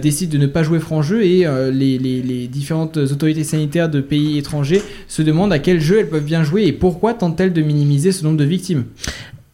décident 0.00 0.32
de 0.32 0.38
ne 0.38 0.46
pas 0.46 0.62
jouer 0.62 0.80
franc 0.80 1.02
jeu 1.02 1.24
et 1.24 1.46
les 1.72 2.48
différentes 2.48 2.96
autorités 2.96 3.44
sanitaires 3.44 3.88
de 3.88 4.00
pays 4.00 4.38
étrangers 4.38 4.61
se 4.64 5.22
demandent 5.22 5.52
à 5.52 5.58
quel 5.58 5.80
jeu 5.80 5.98
elles 6.00 6.08
peuvent 6.08 6.24
bien 6.24 6.44
jouer 6.44 6.64
et 6.64 6.72
pourquoi 6.72 7.14
tentent-elles 7.14 7.52
de 7.52 7.62
minimiser 7.62 8.12
ce 8.12 8.24
nombre 8.24 8.36
de 8.38 8.44
victimes. 8.44 8.84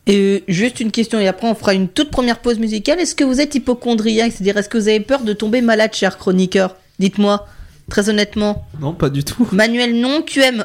Et 0.07 0.17
euh, 0.17 0.41
juste 0.49 0.81
une 0.81 0.91
question, 0.91 1.19
et 1.21 1.29
après 1.29 1.47
on 1.49 1.55
fera 1.55 1.75
une 1.75 1.88
toute 1.88 2.11
première 2.11 2.38
pause 2.38 2.59
musicale. 2.59 2.99
Est-ce 2.99 3.15
que 3.15 3.25
vous 3.25 3.41
êtes 3.41 3.55
hypochondriaque? 3.55 4.33
C'est-à-dire, 4.33 4.57
est-ce 4.57 4.69
que 4.71 4.79
vous 4.79 4.88
avez 4.88 5.00
peur 5.00 5.21
de 5.21 5.33
tomber 5.35 5.61
malade, 5.61 5.93
cher 5.95 6.17
chroniqueur? 6.17 6.77
Dites-moi, 6.99 7.47
très 7.91 8.09
honnêtement. 8.09 8.67
Non, 8.81 8.95
pas 8.95 9.11
du 9.11 9.23
tout. 9.23 9.47
Manuel, 9.53 10.00
non. 10.00 10.23
QM, 10.23 10.65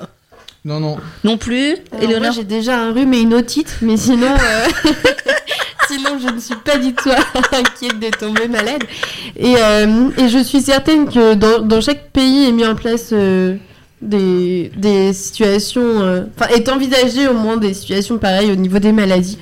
Non, 0.63 0.79
non. 0.79 0.97
non 1.25 1.37
plus. 1.37 1.71
Alors, 1.71 1.79
moi, 1.91 2.03
Éléonore 2.03 2.31
j'ai 2.31 2.43
déjà 2.45 2.79
un 2.79 2.93
rhume 2.93 3.13
et 3.13 3.19
une 3.21 3.33
otite, 3.33 3.75
mais 3.81 3.97
sinon, 3.97 4.27
euh, 4.31 4.91
sinon 5.89 6.17
je 6.25 6.33
ne 6.33 6.39
suis 6.39 6.55
pas 6.55 6.77
du 6.77 6.93
tout 6.93 7.09
inquiète 7.51 7.99
de 7.99 8.17
tomber 8.17 8.47
malade. 8.47 8.83
Et, 9.35 9.55
euh, 9.57 10.09
et 10.17 10.29
je 10.29 10.39
suis 10.41 10.61
certaine 10.61 11.09
que 11.09 11.33
dans, 11.33 11.59
dans 11.61 11.81
chaque 11.81 12.11
pays 12.11 12.47
est 12.47 12.51
mis 12.53 12.65
en 12.65 12.75
place 12.75 13.09
euh, 13.11 13.55
des, 14.03 14.71
des 14.75 15.13
situations, 15.13 15.81
euh, 15.81 16.23
enfin 16.35 16.53
est 16.53 16.69
envisagé 16.69 17.27
au 17.27 17.33
moins 17.33 17.57
des 17.57 17.73
situations 17.73 18.17
pareilles 18.17 18.51
au 18.51 18.55
niveau 18.55 18.79
des 18.79 18.91
maladies. 18.91 19.37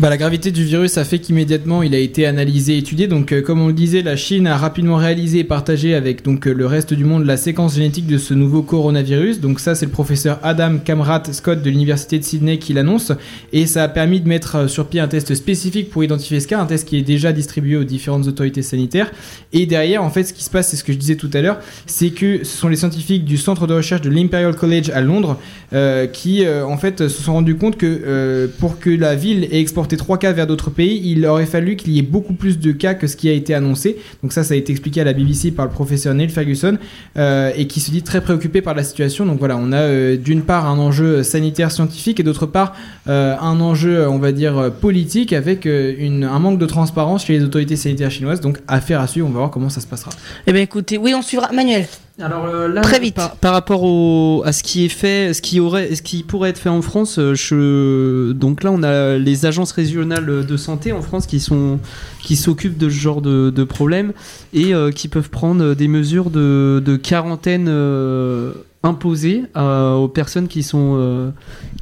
Bah, 0.00 0.10
la 0.10 0.16
gravité 0.16 0.52
du 0.52 0.62
virus 0.62 0.96
a 0.96 1.04
fait 1.04 1.18
qu'immédiatement 1.18 1.82
il 1.82 1.92
a 1.92 1.98
été 1.98 2.24
analysé 2.24 2.78
étudié. 2.78 3.08
Donc, 3.08 3.32
euh, 3.32 3.42
comme 3.42 3.60
on 3.60 3.66
le 3.66 3.72
disait, 3.72 4.02
la 4.02 4.14
Chine 4.14 4.46
a 4.46 4.56
rapidement 4.56 4.94
réalisé 4.94 5.40
et 5.40 5.44
partagé 5.44 5.96
avec 5.96 6.24
donc 6.24 6.46
euh, 6.46 6.52
le 6.52 6.66
reste 6.66 6.94
du 6.94 7.04
monde 7.04 7.24
la 7.26 7.36
séquence 7.36 7.74
génétique 7.74 8.06
de 8.06 8.16
ce 8.16 8.32
nouveau 8.32 8.62
coronavirus. 8.62 9.40
Donc, 9.40 9.58
ça, 9.58 9.74
c'est 9.74 9.86
le 9.86 9.90
professeur 9.90 10.38
Adam 10.44 10.78
Kamrat 10.78 11.24
Scott 11.32 11.62
de 11.62 11.68
l'université 11.68 12.20
de 12.20 12.22
Sydney 12.22 12.60
qui 12.60 12.74
l'annonce. 12.74 13.10
Et 13.52 13.66
ça 13.66 13.82
a 13.82 13.88
permis 13.88 14.20
de 14.20 14.28
mettre 14.28 14.54
euh, 14.54 14.68
sur 14.68 14.86
pied 14.86 15.00
un 15.00 15.08
test 15.08 15.34
spécifique 15.34 15.90
pour 15.90 16.04
identifier 16.04 16.38
ce 16.38 16.46
cas, 16.46 16.60
un 16.60 16.66
test 16.66 16.86
qui 16.86 16.96
est 16.96 17.02
déjà 17.02 17.32
distribué 17.32 17.76
aux 17.76 17.82
différentes 17.82 18.28
autorités 18.28 18.62
sanitaires. 18.62 19.10
Et 19.52 19.66
derrière, 19.66 20.04
en 20.04 20.10
fait, 20.10 20.22
ce 20.22 20.32
qui 20.32 20.44
se 20.44 20.50
passe, 20.50 20.68
c'est 20.68 20.76
ce 20.76 20.84
que 20.84 20.92
je 20.92 20.98
disais 20.98 21.16
tout 21.16 21.30
à 21.34 21.40
l'heure, 21.40 21.58
c'est 21.86 22.10
que 22.10 22.44
ce 22.44 22.56
sont 22.56 22.68
les 22.68 22.76
scientifiques 22.76 23.24
du 23.24 23.36
centre 23.36 23.66
de 23.66 23.74
recherche 23.74 24.02
de 24.02 24.10
l'Imperial 24.10 24.54
College 24.54 24.90
à 24.90 25.00
Londres 25.00 25.40
euh, 25.72 26.06
qui, 26.06 26.46
en 26.48 26.78
fait, 26.78 27.08
se 27.08 27.22
sont 27.22 27.32
rendus 27.32 27.56
compte 27.56 27.76
que 27.76 28.48
pour 28.60 28.78
que 28.78 28.90
la 28.90 29.16
ville 29.16 29.48
ait 29.50 29.60
exporté 29.60 29.87
trois 29.96 30.18
cas 30.18 30.32
vers 30.32 30.46
d'autres 30.46 30.70
pays, 30.70 31.00
il 31.04 31.24
aurait 31.26 31.46
fallu 31.46 31.76
qu'il 31.76 31.92
y 31.92 31.98
ait 31.98 32.02
beaucoup 32.02 32.34
plus 32.34 32.58
de 32.58 32.72
cas 32.72 32.94
que 32.94 33.06
ce 33.06 33.16
qui 33.16 33.28
a 33.28 33.32
été 33.32 33.54
annoncé. 33.54 33.96
Donc 34.22 34.32
ça, 34.32 34.44
ça 34.44 34.54
a 34.54 34.56
été 34.56 34.72
expliqué 34.72 35.00
à 35.00 35.04
la 35.04 35.12
BBC 35.12 35.50
par 35.50 35.66
le 35.66 35.70
professeur 35.70 36.14
Neil 36.14 36.28
Ferguson 36.28 36.78
euh, 37.16 37.50
et 37.56 37.66
qui 37.66 37.80
se 37.80 37.90
dit 37.90 38.02
très 38.02 38.20
préoccupé 38.20 38.62
par 38.62 38.74
la 38.74 38.84
situation. 38.84 39.26
Donc 39.26 39.38
voilà, 39.38 39.56
on 39.56 39.72
a 39.72 39.76
euh, 39.76 40.16
d'une 40.16 40.42
part 40.42 40.66
un 40.66 40.78
enjeu 40.78 41.22
sanitaire 41.22 41.70
scientifique 41.70 42.20
et 42.20 42.22
d'autre 42.22 42.46
part 42.46 42.74
euh, 43.08 43.36
un 43.40 43.60
enjeu, 43.60 44.08
on 44.08 44.18
va 44.18 44.32
dire, 44.32 44.72
politique 44.80 45.32
avec 45.32 45.66
un 45.66 46.38
manque 46.38 46.58
de 46.58 46.66
transparence 46.66 47.26
chez 47.26 47.38
les 47.38 47.44
autorités 47.44 47.76
sanitaires 47.76 48.10
chinoises. 48.10 48.40
Donc 48.40 48.58
affaire 48.68 49.00
à 49.00 49.06
suivre, 49.06 49.26
on 49.28 49.32
va 49.32 49.38
voir 49.38 49.50
comment 49.50 49.70
ça 49.70 49.80
se 49.80 49.86
passera. 49.86 50.10
Eh 50.46 50.52
bien 50.52 50.62
écoutez, 50.62 50.98
oui, 50.98 51.14
on 51.14 51.22
suivra. 51.22 51.50
Manuel. 51.52 51.86
Alors 52.20 52.46
euh, 52.46 52.66
là, 52.68 52.80
Très 52.80 52.98
vite. 52.98 53.14
Par, 53.14 53.36
par 53.36 53.52
rapport 53.52 53.84
au, 53.84 54.42
à 54.44 54.52
ce 54.52 54.62
qui 54.64 54.84
est 54.84 54.88
fait, 54.88 55.32
ce 55.34 55.40
qui 55.40 55.60
aurait, 55.60 55.94
ce 55.94 56.02
qui 56.02 56.24
pourrait 56.24 56.50
être 56.50 56.58
fait 56.58 56.68
en 56.68 56.82
France, 56.82 57.18
euh, 57.20 57.34
je, 57.34 58.32
donc 58.32 58.64
là 58.64 58.72
on 58.72 58.82
a 58.82 59.16
les 59.18 59.46
agences 59.46 59.70
régionales 59.70 60.44
de 60.44 60.56
santé 60.56 60.92
en 60.92 61.00
France 61.00 61.26
qui 61.26 61.38
sont, 61.38 61.78
qui 62.24 62.34
s'occupent 62.34 62.76
de 62.78 62.88
ce 62.88 62.94
genre 62.94 63.22
de, 63.22 63.50
de 63.50 63.64
problèmes 63.64 64.12
et 64.52 64.74
euh, 64.74 64.90
qui 64.90 65.06
peuvent 65.06 65.30
prendre 65.30 65.74
des 65.74 65.86
mesures 65.86 66.30
de, 66.30 66.82
de 66.84 66.96
quarantaine 66.96 67.66
euh, 67.68 68.52
imposées 68.82 69.44
à- 69.54 69.94
aux 69.94 70.08
personnes 70.08 70.48
qui 70.48 70.64
sont, 70.64 70.96
euh, 70.98 71.30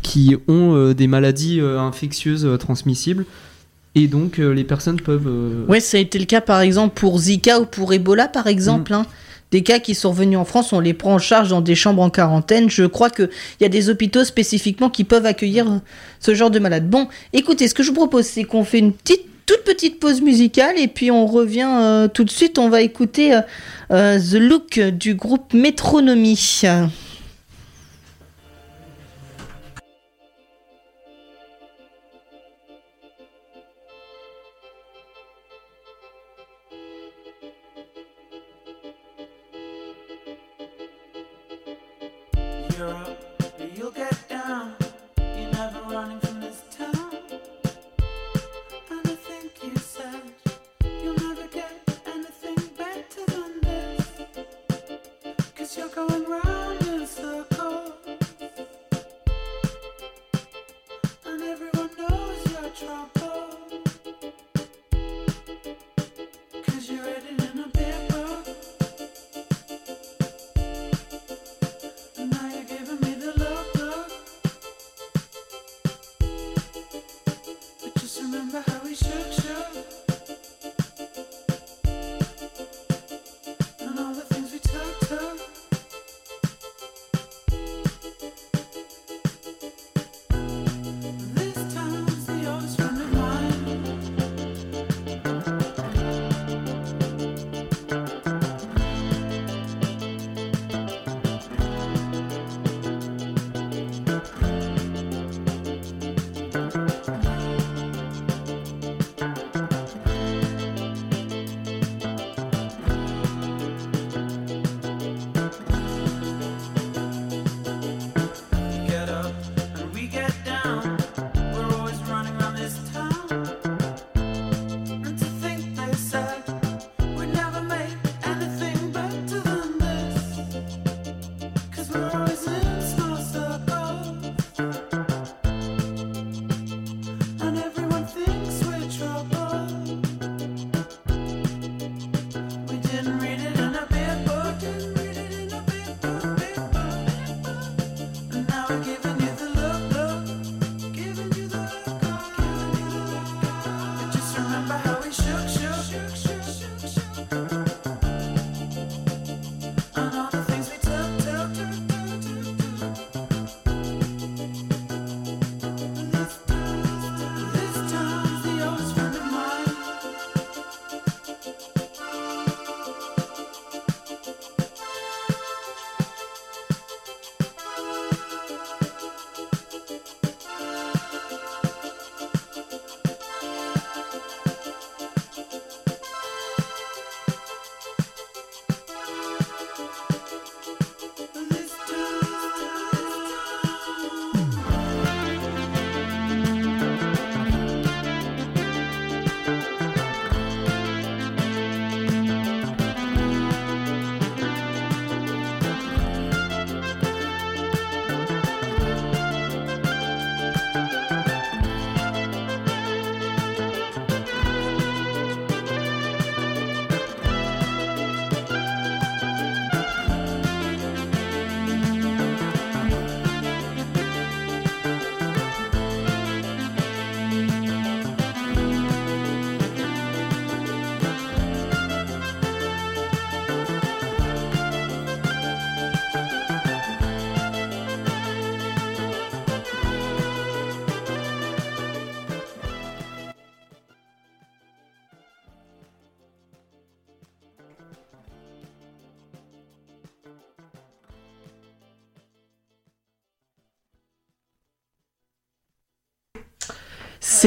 qui 0.02 0.37
ont 0.49 0.93
des 0.93 1.07
maladies 1.07 1.61
infectieuses 1.61 2.47
transmissibles. 2.59 3.25
Et 3.95 4.07
donc 4.09 4.37
les 4.37 4.64
personnes 4.64 5.00
peuvent. 5.00 5.31
Ouais, 5.69 5.81
ça 5.81 5.97
a 5.97 6.00
été 6.00 6.19
le 6.19 6.26
cas 6.26 6.43
par 6.43 6.61
exemple 6.61 6.93
pour 7.00 7.19
Zika 7.19 7.61
ou 7.61 7.64
pour 7.64 7.95
Ebola 7.95 8.28
par 8.28 8.47
exemple. 8.47 8.93
hein. 8.93 9.07
Des 9.56 9.62
cas 9.62 9.78
qui 9.78 9.94
sont 9.94 10.10
revenus 10.10 10.38
en 10.38 10.44
France, 10.44 10.75
on 10.75 10.80
les 10.80 10.92
prend 10.92 11.14
en 11.14 11.18
charge 11.18 11.48
dans 11.48 11.62
des 11.62 11.75
chambres 11.75 12.02
en 12.02 12.10
quarantaine. 12.10 12.68
Je 12.68 12.84
crois 12.84 13.08
qu'il 13.08 13.30
y 13.62 13.64
a 13.64 13.70
des 13.70 13.88
hôpitaux 13.88 14.22
spécifiquement 14.22 14.90
qui 14.90 15.02
peuvent 15.02 15.25
accueillir 15.25 15.80
ce 16.20 16.34
genre 16.34 16.50
de 16.50 16.58
malades. 16.58 16.90
Bon, 16.90 17.08
écoutez, 17.32 17.66
ce 17.66 17.72
que 17.72 17.82
je 17.82 17.88
vous 17.88 17.94
propose, 17.94 18.26
c'est 18.26 18.44
qu'on 18.44 18.64
fait 18.64 18.80
une 18.80 18.92
petite, 18.92 19.22
toute 19.46 19.64
petite 19.64 19.98
pause 19.98 20.20
musicale 20.20 20.78
et 20.78 20.88
puis 20.88 21.10
on 21.10 21.26
revient 21.26 21.70
euh, 21.70 22.06
tout 22.06 22.25
de 22.25 22.30
suite. 22.30 22.58
On 22.58 22.68
va 22.68 22.82
écouter 22.82 23.32
euh, 23.32 23.40
euh, 23.92 24.18
The 24.18 24.34
Look 24.34 24.78
du 24.78 25.14
groupe 25.14 25.54
Métronomie. 25.54 26.60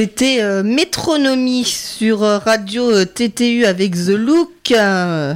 C'était 0.00 0.40
euh, 0.40 0.62
Métronomie 0.62 1.62
sur 1.66 2.22
euh, 2.22 2.38
radio 2.38 2.90
euh, 2.90 3.04
TTU 3.04 3.66
avec 3.66 3.92
The 3.92 4.16
Look. 4.16 4.72
euh, 4.72 5.34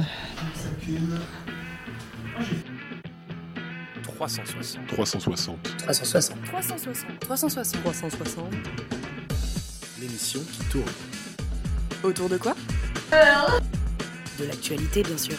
360. 4.01 4.87
360. 4.87 5.57
360. 5.77 6.37
360. 6.47 7.19
360. 7.19 7.83
360. 7.83 8.45
L'émission 10.01 10.39
qui 10.51 10.63
tourne. 10.71 10.91
Autour 12.01 12.27
de 12.27 12.37
quoi? 12.37 12.55
De 14.39 14.45
l'actualité, 14.45 15.03
bien 15.03 15.17
sûr. 15.19 15.35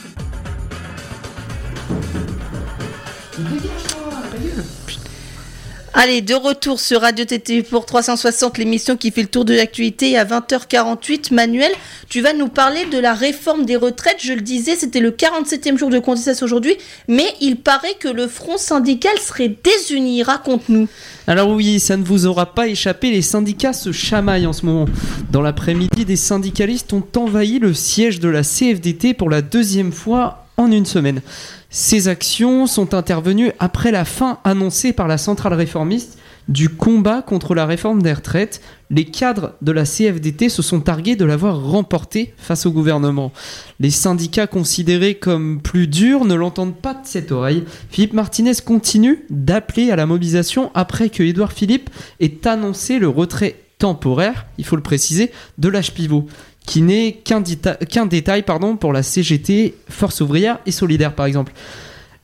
Allez, 5.99 6.21
de 6.21 6.35
retour 6.35 6.79
sur 6.79 7.01
Radio 7.01 7.25
TTU 7.25 7.63
pour 7.63 7.87
360, 7.87 8.59
l'émission 8.59 8.99
qui 8.99 9.11
fait 9.11 9.23
le 9.23 9.29
tour 9.29 9.47
de 9.47 9.55
l'actualité 9.55 10.19
à 10.19 10.27
20h48. 10.27 11.33
Manuel, 11.33 11.73
tu 12.11 12.21
vas 12.21 12.35
nous 12.35 12.49
parler 12.49 12.85
de 12.85 12.99
la 12.99 13.15
réforme 13.15 13.65
des 13.65 13.77
retraites. 13.77 14.19
Je 14.21 14.35
le 14.35 14.43
disais, 14.43 14.77
c'était 14.77 15.01
le 15.01 15.11
47e 15.11 15.79
jour 15.79 15.89
de 15.89 15.99
contestation 15.99 16.45
aujourd'hui, 16.45 16.77
mais 17.09 17.25
il 17.41 17.57
paraît 17.57 17.95
que 17.99 18.09
le 18.09 18.29
front 18.29 18.59
syndical 18.59 19.17
serait 19.19 19.49
désuni. 19.49 20.23
Raconte-nous. 20.23 20.87
Alors 21.27 21.49
oui, 21.49 21.81
ça 21.81 21.97
ne 21.97 22.05
vous 22.05 22.27
aura 22.27 22.53
pas 22.53 22.69
échappé, 22.69 23.11
les 23.11 23.23
syndicats 23.23 23.73
se 23.73 23.91
chamaillent 23.91 24.47
en 24.47 24.53
ce 24.53 24.67
moment. 24.67 24.85
Dans 25.33 25.41
l'après-midi, 25.41 26.05
des 26.05 26.17
syndicalistes 26.17 26.93
ont 26.93 27.05
envahi 27.17 27.59
le 27.59 27.73
siège 27.73 28.21
de 28.21 28.29
la 28.29 28.43
CFDT 28.43 29.15
pour 29.15 29.31
la 29.31 29.41
deuxième 29.41 29.93
fois 29.93 30.47
en 30.59 30.71
une 30.71 30.87
semaine. 30.87 31.23
Ces 31.71 32.09
actions 32.09 32.67
sont 32.67 32.95
intervenues 32.95 33.53
après 33.59 33.91
la 33.91 34.05
fin 34.05 34.39
annoncée 34.45 34.93
par 34.93 35.09
la 35.09 35.19
centrale 35.19 35.55
réformiste 35.55 36.19
du 36.49 36.69
combat 36.69 37.23
contre 37.23 37.55
la 37.55 37.67
réforme 37.67 38.03
des 38.03 38.13
retraites. 38.13 38.61
Les 38.89 39.05
cadres 39.05 39.55
de 39.63 39.73
la 39.73 39.85
CFDT 39.85 40.49
se 40.49 40.63
sont 40.63 40.81
targués 40.81 41.17
de 41.17 41.25
l'avoir 41.25 41.61
remportée 41.61 42.35
face 42.37 42.67
au 42.67 42.71
gouvernement. 42.71 43.33
Les 43.81 43.91
syndicats 43.91 44.47
considérés 44.47 45.17
comme 45.17 45.61
plus 45.61 45.89
durs 45.89 46.25
ne 46.25 46.35
l'entendent 46.35 46.77
pas 46.77 46.95
de 46.95 47.05
cette 47.05 47.33
oreille. 47.33 47.65
Philippe 47.91 48.13
Martinez 48.13 48.55
continue 48.65 49.25
d'appeler 49.29 49.91
à 49.91 49.97
la 49.97 50.07
mobilisation 50.07 50.71
après 50.75 51.11
que 51.11 51.25
Édouard 51.25 51.53
Philippe 51.53 51.91
ait 52.21 52.47
annoncé 52.47 53.01
le 53.01 53.09
retrait 53.09 53.57
temporaire, 53.79 54.47
il 54.57 54.65
faut 54.65 54.77
le 54.77 54.83
préciser, 54.83 55.33
de 55.59 55.69
l'âge 55.69 55.93
pivot 55.93 56.27
qui 56.67 56.83
n'est 56.83 57.13
qu'un 57.13 58.07
détail 58.07 58.45
pour 58.81 58.93
la 58.93 59.03
CGT, 59.03 59.75
Force 59.89 60.21
ouvrière 60.21 60.59
et 60.67 60.73
solidaire 60.73 61.15
par 61.15 61.27
exemple. 61.27 61.53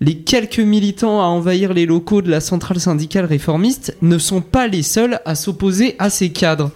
Les 0.00 0.16
quelques 0.18 0.58
militants 0.58 1.20
à 1.20 1.26
envahir 1.26 1.72
les 1.72 1.86
locaux 1.86 2.22
de 2.22 2.30
la 2.30 2.40
centrale 2.40 2.80
syndicale 2.80 3.24
réformiste 3.24 3.96
ne 4.02 4.18
sont 4.18 4.40
pas 4.40 4.66
les 4.66 4.82
seuls 4.82 5.20
à 5.24 5.36
s'opposer 5.36 5.94
à 6.00 6.10
ces 6.10 6.30
cadres. 6.30 6.72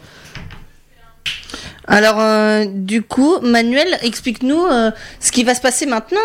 Alors, 1.89 2.21
euh, 2.21 2.67
du 2.69 3.03
coup, 3.03 3.39
Manuel, 3.43 3.99
explique-nous 4.03 4.65
euh, 4.67 4.91
ce 5.21 5.33
qui 5.33 5.45
va 5.45 5.55
se 5.55 5.61
passer 5.61 5.87
maintenant. 5.87 6.19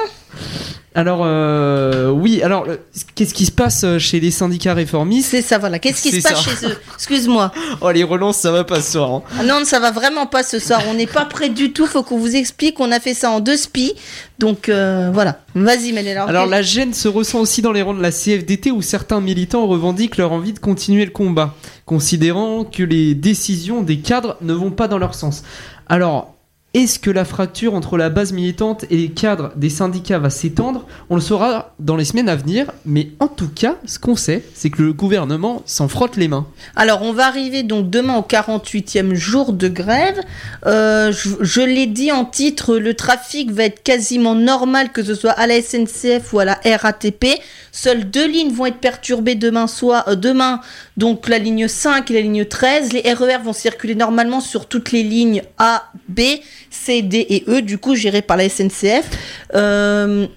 Alors, 0.94 1.22
euh, 1.24 2.10
oui, 2.10 2.42
alors, 2.44 2.66
le- 2.66 2.78
qu'est-ce 3.16 3.34
qui 3.34 3.46
se 3.46 3.52
passe 3.54 3.86
euh, 3.86 3.98
chez 3.98 4.20
les 4.20 4.30
syndicats 4.30 4.74
réformistes 4.74 5.30
C'est 5.32 5.42
ça, 5.42 5.58
voilà. 5.58 5.80
Qu'est-ce 5.80 6.02
qui 6.02 6.12
se 6.22 6.28
passe 6.28 6.44
chez 6.44 6.66
eux 6.68 6.78
Excuse-moi. 6.96 7.54
Oh, 7.82 7.90
les 7.92 8.04
relances, 8.04 8.38
ça 8.38 8.52
va 8.52 8.66
pas 8.66 8.82
ce 8.82 8.92
soir. 8.94 9.10
hein. 9.14 9.22
Ah 9.40 9.44
non, 9.44 9.64
ça 9.64 9.80
va 9.80 9.92
vraiment 9.92 10.26
pas 10.28 10.44
ce 10.44 10.60
soir. 10.60 10.82
On 10.90 10.94
n'est 10.94 11.08
pas 11.08 11.24
prêt 11.24 11.48
du 11.48 11.72
tout. 11.72 11.88
Faut 11.88 12.04
qu'on 12.04 12.18
vous 12.18 12.36
explique. 12.36 12.82
On 12.82 12.92
a 12.92 13.00
fait 13.00 13.14
ça 13.14 13.32
en 13.32 13.40
deux 13.40 13.56
spies. 13.56 13.94
Donc 14.38 14.68
euh, 14.68 15.10
voilà. 15.14 15.40
Vas-y, 15.56 15.94
Manuel. 15.94 16.18
Alors, 16.18 16.46
la 16.46 16.62
gêne 16.62 16.94
se 16.94 17.08
ressent 17.08 17.40
aussi 17.40 17.62
dans 17.62 17.72
les 17.72 17.82
rangs 17.82 17.94
de 17.94 18.02
la 18.02 18.12
CFDT 18.12 18.72
où 18.72 18.82
certains 18.82 19.22
militants 19.22 19.66
revendiquent 19.68 20.18
leur 20.18 20.34
envie 20.34 20.52
de 20.52 20.60
continuer 20.60 21.06
le 21.06 21.12
combat, 21.12 21.56
considérant 21.86 22.66
que 22.66 22.84
les 22.84 23.16
décisions 23.16 23.82
des 23.82 24.00
cadres 24.00 24.36
ne 24.42 24.52
vont 24.54 24.72
pas 24.72 24.90
dans 24.90 24.98
leur 24.98 25.16
sens. 25.16 25.44
Alors, 25.88 26.36
est-ce 26.74 27.00
que 27.00 27.12
la 27.12 27.26
fracture 27.26 27.74
entre 27.74 27.98
la 27.98 28.10
base 28.10 28.32
militante 28.32 28.86
et 28.90 28.96
les 28.96 29.10
cadres 29.10 29.52
des 29.58 29.70
syndicats 29.70 30.20
va 30.20 30.30
s'étendre? 30.30 30.86
On 31.10 31.16
le 31.16 31.22
saura 31.22 31.74
dans 31.80 31.98
les 31.98 32.06
semaines 32.06 32.30
à 32.30 32.38
venir, 32.38 32.72
mais 32.86 33.10
en 33.20 33.28
tout 33.28 33.50
cas, 33.50 33.76
ce 33.86 34.00
qu'on 34.00 34.16
sait, 34.16 34.42
c'est 34.54 34.70
que 34.70 34.82
le 34.82 34.94
gouvernement 34.94 35.64
s'en 35.66 35.90
frotte 35.90 36.16
les 36.16 36.30
mains. 36.30 36.48
Alors, 36.78 37.02
on 37.02 37.12
va 37.12 37.28
arriver 37.28 37.64
donc 37.64 37.90
demain 37.90 38.16
au 38.16 38.22
48e 38.22 39.16
jour 39.16 39.52
de 39.52 39.68
grève. 39.68 40.22
Euh, 40.66 41.12
je 41.12 41.32
je 41.42 41.62
l'ai 41.62 41.88
dit 41.88 42.14
en 42.14 42.24
titre, 42.24 42.78
le 42.78 42.94
trafic 42.94 43.52
va 43.52 43.66
être 43.66 43.84
quasiment 43.84 44.36
normal, 44.36 44.94
que 44.94 45.04
ce 45.04 45.14
soit 45.14 45.32
à 45.32 45.48
la 45.48 45.62
SNCF 45.62 46.32
ou 46.32 46.40
à 46.40 46.46
la 46.46 46.60
RATP. 46.64 47.26
Seules 47.72 48.10
deux 48.10 48.28
lignes 48.28 48.52
vont 48.52 48.66
être 48.66 48.80
perturbées 48.80 49.36
demain 49.36 49.68
soir, 49.68 50.04
euh, 50.08 50.16
demain, 50.16 50.60
donc 50.98 51.30
la 51.30 51.40
ligne 51.40 51.68
5 51.68 52.12
et 52.12 52.14
la 52.16 52.22
ligne 52.22 52.46
13. 52.46 52.92
Les 52.94 53.14
RER 53.14 53.40
vont 53.44 53.54
circuler 53.54 53.96
normalement 53.96 54.42
sur 54.42 54.66
toutes 54.66 54.92
les 54.92 55.04
lignes 55.04 55.44
A, 55.58 55.90
B, 56.10 56.22
C, 56.70 57.02
D 57.02 57.26
et 57.30 57.44
E, 57.48 57.62
du 57.62 57.78
coup 57.78 57.96
gérées 57.96 58.22
par 58.22 58.38
la 58.38 58.50
SNCF. 58.50 59.10
Euh, 59.56 60.28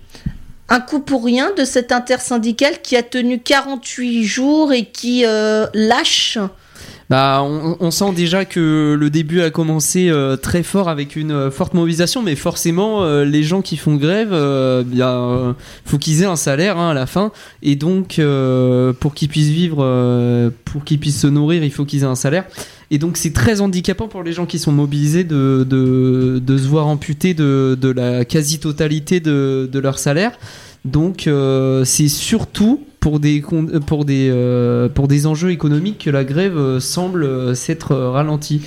un 0.69 0.81
coup 0.81 1.01
pour 1.01 1.25
rien 1.25 1.53
de 1.57 1.65
cette 1.65 1.93
intersyndicale 1.93 2.81
qui 2.83 2.97
a 2.97 3.03
tenu 3.03 3.41
48 3.41 4.25
jours 4.25 4.73
et 4.73 4.87
qui 4.87 5.25
euh, 5.27 5.67
lâche. 5.75 6.39
Bah, 7.11 7.43
on, 7.43 7.91
sent 7.91 8.13
déjà 8.17 8.47
que 8.47 8.97
le 8.99 9.11
début 9.11 9.43
a 9.43 9.51
commencé 9.51 10.09
euh, 10.09 10.37
très 10.37 10.63
fort 10.63 10.89
avec 10.89 11.17
une 11.17 11.33
euh, 11.33 11.51
forte 11.51 11.75
mobilisation, 11.75 12.23
mais 12.23 12.35
forcément, 12.35 13.03
euh, 13.03 13.25
les 13.25 13.43
gens 13.43 13.61
qui 13.61 13.77
font 13.77 13.97
grève, 13.97 14.31
euh, 14.33 14.83
bien, 14.83 15.55
faut 15.85 15.99
qu'ils 15.99 16.23
aient 16.23 16.27
un 16.27 16.37
salaire 16.37 16.79
hein, 16.79 16.91
à 16.91 16.95
la 16.95 17.07
fin, 17.07 17.31
et 17.63 17.77
donc 17.77 18.21
pour 19.01 19.15
qu'ils 19.15 19.29
puissent 19.29 19.49
vivre, 19.49 20.51
pour 20.65 20.85
qu'ils 20.85 20.99
puissent 20.99 21.21
se 21.21 21.27
nourrir, 21.27 21.63
il 21.63 21.71
faut 21.71 21.85
qu'ils 21.85 22.03
aient 22.03 22.07
un 22.07 22.15
salaire. 22.15 22.45
Et 22.91 22.99
donc 22.99 23.17
c'est 23.17 23.33
très 23.33 23.61
handicapant 23.61 24.09
pour 24.09 24.23
les 24.23 24.33
gens 24.33 24.47
qui 24.47 24.59
sont 24.59 24.73
mobilisés 24.73 25.25
de, 25.25 25.67
de, 25.69 26.41
de 26.45 26.59
se 26.59 26.67
voir 26.67 26.87
amputer 26.87 27.35
de, 27.35 27.77
de 27.81 27.89
la 27.89 28.25
quasi-totalité 28.25 29.21
de, 29.21 29.69
de 29.71 29.79
leur 29.79 29.99
salaire. 29.99 30.33
Donc 30.85 31.27
euh, 31.27 31.85
c'est 31.85 32.09
surtout 32.09 32.85
pour 33.01 33.21
des, 33.21 33.43
euh, 33.53 33.81
euh, 34.11 34.89
pour 34.89 35.09
des 35.09 35.27
enjeux 35.27 35.51
économiques 35.51 36.05
que 36.05 36.11
la 36.11 36.25
grève 36.25 36.79
semble 36.79 37.57
s'être 37.57 37.95
ralentie. 37.95 38.63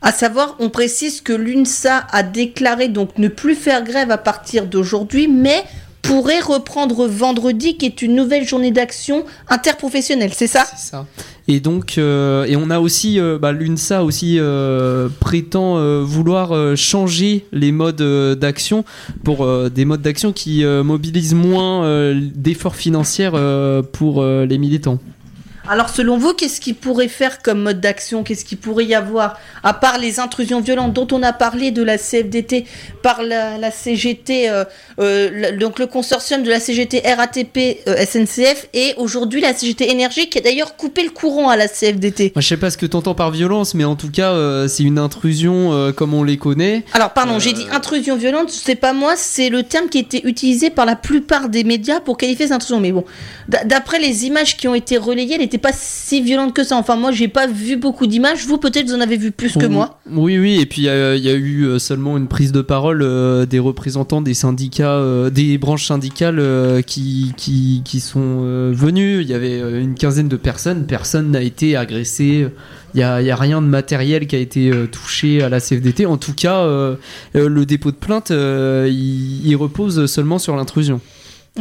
À 0.00 0.12
savoir, 0.12 0.54
on 0.60 0.70
précise 0.70 1.20
que 1.20 1.32
l'UNSA 1.32 2.06
a 2.10 2.22
déclaré 2.22 2.86
donc 2.88 3.18
ne 3.18 3.26
plus 3.26 3.56
faire 3.56 3.82
grève 3.82 4.12
à 4.12 4.18
partir 4.18 4.66
d'aujourd'hui, 4.66 5.26
mais 5.26 5.64
pourrait 6.08 6.40
reprendre 6.40 7.06
vendredi, 7.06 7.76
qui 7.76 7.84
est 7.84 8.00
une 8.00 8.14
nouvelle 8.14 8.48
journée 8.48 8.70
d'action 8.70 9.26
interprofessionnelle, 9.48 10.32
c'est 10.34 10.46
ça? 10.46 10.64
C'est 10.64 10.90
ça. 10.90 11.06
Et 11.48 11.60
donc, 11.60 11.96
euh, 11.96 12.44
et 12.44 12.56
on 12.56 12.70
a 12.70 12.80
aussi, 12.80 13.20
euh, 13.20 13.38
bah, 13.38 13.52
l'UNSA 13.52 14.04
aussi 14.04 14.36
euh, 14.38 15.08
prétend 15.20 16.02
vouloir 16.02 16.76
changer 16.76 17.46
les 17.52 17.72
modes 17.72 18.02
d'action 18.38 18.84
pour 19.22 19.46
des 19.70 19.84
modes 19.84 20.02
d'action 20.02 20.32
qui 20.32 20.64
mobilisent 20.64 21.34
moins 21.34 22.14
d'efforts 22.34 22.76
financiers 22.76 23.30
pour 23.92 24.24
les 24.24 24.58
militants. 24.58 24.98
Alors 25.70 25.90
selon 25.90 26.16
vous, 26.16 26.32
qu'est-ce 26.32 26.62
qui 26.62 26.72
pourrait 26.72 27.08
faire 27.08 27.42
comme 27.42 27.60
mode 27.60 27.80
d'action? 27.80 28.24
Qu'est-ce 28.24 28.46
qui 28.46 28.56
pourrait 28.56 28.86
y 28.86 28.94
avoir? 28.94 29.38
À 29.62 29.74
part 29.74 29.98
les 29.98 30.18
intrusions 30.18 30.62
violentes 30.62 30.94
dont 30.94 31.06
on 31.12 31.22
a 31.22 31.34
parlé 31.34 31.72
de 31.72 31.82
la 31.82 31.98
CFDT 31.98 32.64
par 33.02 33.22
la, 33.22 33.58
la 33.58 33.70
CGT, 33.70 34.48
euh, 34.48 34.64
euh, 34.98 35.56
donc 35.58 35.78
le 35.78 35.86
consortium 35.86 36.42
de 36.42 36.48
la 36.48 36.58
CGT 36.58 37.02
RATP 37.04 37.80
euh, 37.86 37.96
SNCF 37.96 38.68
et 38.72 38.94
aujourd'hui 38.96 39.42
la 39.42 39.52
CGT 39.52 39.90
Énergie 39.90 40.30
qui 40.30 40.38
a 40.38 40.40
d'ailleurs 40.40 40.76
coupé 40.76 41.02
le 41.02 41.10
courant 41.10 41.50
à 41.50 41.56
la 41.56 41.68
CFDT. 41.68 42.32
Moi, 42.34 42.40
je 42.40 42.48
sais 42.48 42.56
pas 42.56 42.70
ce 42.70 42.78
que 42.78 42.86
t'entends 42.86 43.14
par 43.14 43.30
violence, 43.30 43.74
mais 43.74 43.84
en 43.84 43.96
tout 43.96 44.10
cas, 44.10 44.34
c'est 44.68 44.84
une 44.84 44.98
intrusion 44.98 45.92
comme 45.94 46.14
on 46.14 46.24
les 46.24 46.38
connaît. 46.38 46.84
Alors 46.94 47.10
pardon, 47.10 47.38
j'ai 47.38 47.52
dit 47.52 47.66
intrusion 47.72 48.16
violente, 48.16 48.50
c'est 48.50 48.74
pas 48.74 48.94
moi, 48.94 49.14
c'est 49.16 49.50
le 49.50 49.62
terme 49.62 49.88
qui 49.88 49.98
a 49.98 50.00
été 50.00 50.26
utilisé 50.26 50.70
par 50.70 50.86
la 50.86 50.96
plupart 50.96 51.50
des 51.50 51.64
médias 51.64 52.00
pour 52.00 52.16
qualifier 52.16 52.46
ces 52.46 52.52
intrusions. 52.52 52.80
Mais 52.80 52.92
bon, 52.92 53.04
d'après 53.64 53.98
les 53.98 54.24
images 54.24 54.56
qui 54.56 54.66
ont 54.66 54.74
été 54.74 54.96
relayées, 54.96 55.34
elle 55.34 55.42
n'était 55.58 55.68
pas 55.68 55.74
si 55.76 56.22
violente 56.22 56.54
que 56.54 56.64
ça. 56.64 56.76
Enfin 56.76 56.96
moi, 56.96 57.10
j'ai 57.12 57.28
pas 57.28 57.46
vu 57.46 57.76
beaucoup 57.76 58.06
d'images. 58.06 58.46
Vous 58.46 58.58
peut-être 58.58 58.86
vous 58.88 58.94
en 58.94 59.00
avez 59.00 59.16
vu 59.16 59.30
plus 59.32 59.54
que 59.54 59.66
Oui, 59.66 59.72
moi. 59.72 59.98
Oui, 60.10 60.38
oui, 60.38 60.60
et 60.60 60.66
puis 60.66 60.82
il 60.82 60.84
y, 60.84 60.88
a- 60.88 61.14
il 61.16 61.22
y 61.22 61.28
a 61.28 61.34
eu 61.34 61.64
euh, 61.64 61.78
seulement 61.78 62.16
une 62.16 62.28
prise 62.28 62.52
de 62.52 62.60
parole 62.62 63.02
euh, 63.02 63.44
des 63.46 63.58
représentants 63.58 64.20
des 64.22 64.34
syndicats, 64.34 64.92
euh, 64.92 65.30
des 65.30 65.58
branches 65.58 65.86
syndicales 65.86 66.38
euh, 66.38 66.80
qui, 66.82 67.32
qui, 67.36 67.82
qui 67.84 68.00
sont 68.00 68.20
euh, 68.44 68.72
venus. 68.74 69.20
Il 69.22 69.28
y 69.30 69.34
avait 69.34 69.60
euh, 69.60 69.80
une 69.82 69.94
quinzaine 69.94 70.28
de 70.28 70.36
personnes, 70.36 70.86
personne 70.86 71.30
n'a 71.30 71.42
été 71.42 71.76
agressé. 71.76 72.46
Il 72.94 72.98
n'y 72.98 73.02
a, 73.02 73.14
a 73.16 73.36
rien 73.36 73.60
de 73.60 73.66
matériel 73.66 74.26
qui 74.26 74.36
a 74.36 74.38
été 74.38 74.70
euh, 74.70 74.86
touché 74.86 75.42
à 75.42 75.48
la 75.48 75.60
CFDT. 75.60 76.06
En 76.06 76.16
tout 76.16 76.32
cas, 76.34 76.60
euh, 76.60 76.96
euh, 77.36 77.48
le 77.48 77.66
dépôt 77.66 77.90
de 77.90 77.96
plainte, 77.96 78.30
euh, 78.30 78.88
il, 78.90 79.46
il 79.46 79.56
repose 79.56 80.06
seulement 80.06 80.38
sur 80.38 80.56
l'intrusion. 80.56 81.00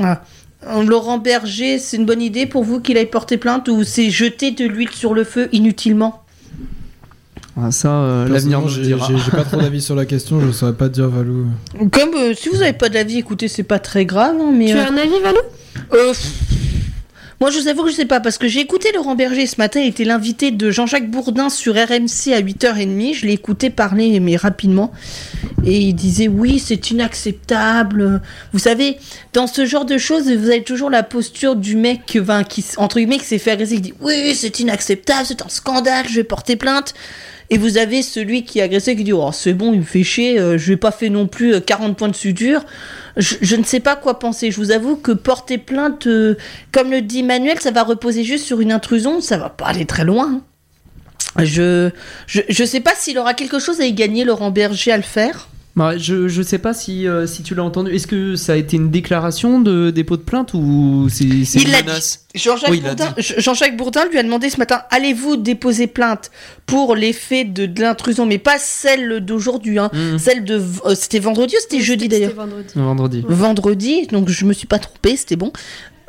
Ah. 0.01 0.21
Euh, 0.69 0.83
Laurent 0.83 1.17
Berger, 1.17 1.79
c'est 1.79 1.97
une 1.97 2.05
bonne 2.05 2.21
idée 2.21 2.45
pour 2.45 2.63
vous 2.63 2.79
qu'il 2.79 2.97
aille 2.97 3.05
porter 3.09 3.37
plainte 3.37 3.67
ou 3.69 3.83
c'est 3.83 4.09
jeter 4.09 4.51
de 4.51 4.65
l'huile 4.65 4.89
sur 4.91 5.13
le 5.13 5.23
feu 5.23 5.49
inutilement? 5.51 6.23
Ah, 7.59 7.71
ça, 7.71 7.89
euh, 7.89 8.27
l'avenir 8.27 8.61
nous 8.61 8.67
j'ai- 8.69 8.93
pas 9.31 9.43
trop 9.43 9.57
d'avis 9.57 9.81
sur 9.81 9.95
la 9.95 10.05
question, 10.05 10.39
je 10.41 10.51
saurais 10.51 10.73
pas 10.73 10.89
dire 10.89 11.07
Valou. 11.09 11.47
Comme 11.91 12.13
euh, 12.15 12.33
si 12.35 12.49
vous 12.49 12.57
n'avez 12.57 12.73
pas 12.73 12.89
d'avis, 12.89 13.17
écoutez, 13.17 13.47
c'est 13.47 13.63
pas 13.63 13.79
très 13.79 14.05
grave. 14.05 14.35
hein, 14.39 14.51
mais 14.53 14.67
Tu 14.67 14.77
euh, 14.77 14.83
as 14.83 14.89
un 14.91 14.97
avis, 14.97 15.19
Valou? 15.23 15.39
euh, 15.93 16.13
Moi, 17.39 17.51
je 17.51 17.59
vous 17.59 17.67
avoue 17.67 17.83
que 17.83 17.91
je 17.91 17.95
sais 17.95 18.05
pas, 18.05 18.19
parce 18.19 18.39
que 18.39 18.47
j'ai 18.47 18.61
écouté 18.61 18.91
Laurent 18.95 19.13
Berger 19.13 19.45
ce 19.45 19.57
matin, 19.57 19.79
il 19.79 19.89
était 19.89 20.05
l'invité 20.05 20.49
de 20.49 20.71
Jean-Jacques 20.71 21.11
Bourdin 21.11 21.49
sur 21.49 21.75
RMC 21.75 22.33
à 22.33 22.41
8h30. 22.41 23.13
Je 23.13 23.27
l'ai 23.27 23.33
écouté 23.33 23.69
parler, 23.69 24.19
mais 24.19 24.35
rapidement. 24.37 24.91
Et 25.63 25.77
il 25.77 25.93
disait, 25.93 26.27
oui, 26.27 26.57
c'est 26.57 26.89
inacceptable. 26.89 28.23
Vous 28.53 28.59
savez, 28.59 28.97
dans 29.33 29.45
ce 29.45 29.67
genre 29.67 29.85
de 29.85 29.99
choses, 29.99 30.31
vous 30.31 30.49
avez 30.49 30.63
toujours 30.63 30.89
la 30.89 31.03
posture 31.03 31.55
du 31.55 31.75
mec, 31.75 32.17
entre 32.77 32.97
guillemets, 32.97 33.19
qui 33.19 33.25
s'est 33.25 33.37
fait 33.37 33.51
agresser, 33.51 33.75
qui 33.75 33.81
dit, 33.81 33.93
oui, 34.01 34.33
c'est 34.33 34.59
inacceptable, 34.59 35.27
c'est 35.27 35.43
un 35.43 35.49
scandale, 35.49 36.07
je 36.09 36.15
vais 36.15 36.23
porter 36.23 36.55
plainte. 36.55 36.95
Et 37.49 37.57
vous 37.57 37.77
avez 37.77 38.01
celui 38.01 38.43
qui 38.43 38.59
est 38.59 38.61
agressé 38.61 38.95
qui 38.95 39.03
dit, 39.03 39.13
oh, 39.13 39.31
c'est 39.31 39.53
bon, 39.53 39.71
il 39.73 39.79
me 39.79 39.85
fait 39.85 40.03
chier, 40.03 40.37
euh, 40.39 40.57
je 40.57 40.67
vais 40.67 40.77
pas 40.77 40.91
fait 40.91 41.09
non 41.09 41.27
plus 41.27 41.55
euh, 41.55 41.59
40 41.61 41.95
points 41.97 42.09
de 42.09 42.15
suture. 42.15 42.65
Je, 43.15 43.35
je 43.41 43.55
ne 43.55 43.63
sais 43.63 43.79
pas 43.79 43.95
quoi 43.95 44.19
penser. 44.19 44.51
Je 44.51 44.57
vous 44.57 44.71
avoue 44.71 44.97
que 44.97 45.13
porter 45.13 45.57
plainte, 45.57 46.07
euh, 46.07 46.35
comme 46.73 46.91
le 46.91 47.01
dit 47.01 47.23
Manuel, 47.23 47.59
ça 47.59 47.71
va 47.71 47.83
reposer 47.83 48.23
juste 48.23 48.45
sur 48.45 48.59
une 48.59 48.71
intrusion, 48.71 49.21
ça 49.21 49.37
va 49.37 49.49
pas 49.49 49.65
aller 49.67 49.85
très 49.85 50.03
loin. 50.03 50.41
Je, 51.39 51.89
je, 52.25 52.41
je 52.49 52.63
sais 52.65 52.79
pas 52.79 52.93
s'il 52.95 53.17
aura 53.17 53.33
quelque 53.33 53.59
chose 53.59 53.79
à 53.79 53.85
y 53.85 53.93
gagner, 53.93 54.25
Laurent 54.25 54.51
Berger, 54.51 54.91
à 54.91 54.97
le 54.97 55.03
faire. 55.03 55.47
Bah, 55.77 55.95
je, 55.95 56.27
je 56.27 56.41
sais 56.41 56.57
pas 56.57 56.73
si, 56.73 57.07
euh, 57.07 57.27
si 57.27 57.43
tu 57.43 57.53
l'as 57.53 57.63
entendu. 57.63 57.91
Est-ce 57.93 58.07
que 58.07 58.35
ça 58.35 58.53
a 58.53 58.55
été 58.55 58.77
une 58.77 58.89
déclaration 58.89 59.61
de 59.61 59.91
dépôt 59.91 60.17
de 60.17 60.23
plainte 60.23 60.55
ou 60.55 61.07
c'est 61.07 61.23
une 61.23 61.69
menace? 61.69 62.25
Jean-Jacques 62.33 62.71
Oui, 62.71 62.81
Bourdin, 63.77 64.05
lui 64.11 64.17
a 64.17 64.23
demandé 64.23 64.49
ce 64.49 64.57
matin 64.57 64.81
allez-vous 64.89 65.37
déposer 65.37 65.85
plainte 65.85 66.31
pour 66.65 66.95
l'effet 66.95 67.43
de, 67.43 67.67
de 67.67 67.81
l'intrusion, 67.81 68.25
mais 68.25 68.39
pas 68.39 68.57
celle 68.57 69.19
d'aujourd'hui, 69.23 69.77
hein. 69.77 69.91
Mhm. 69.93 70.17
celle 70.17 70.43
de. 70.43 70.59
euh, 70.85 70.95
c'était 70.95 71.19
vendredi 71.19 71.53
ou 71.55 71.61
c'était 71.61 71.79
jeudi 71.79 72.07
d'ailleurs? 72.07 72.31
C'était 72.31 72.41
vendredi. 72.41 72.73
Vendredi. 72.75 73.25
vendredi, 73.27 74.07
donc 74.07 74.29
je 74.29 74.45
me 74.45 74.53
suis 74.53 74.67
pas 74.67 74.79
trompée, 74.79 75.15
c'était 75.15 75.35
bon. 75.35 75.53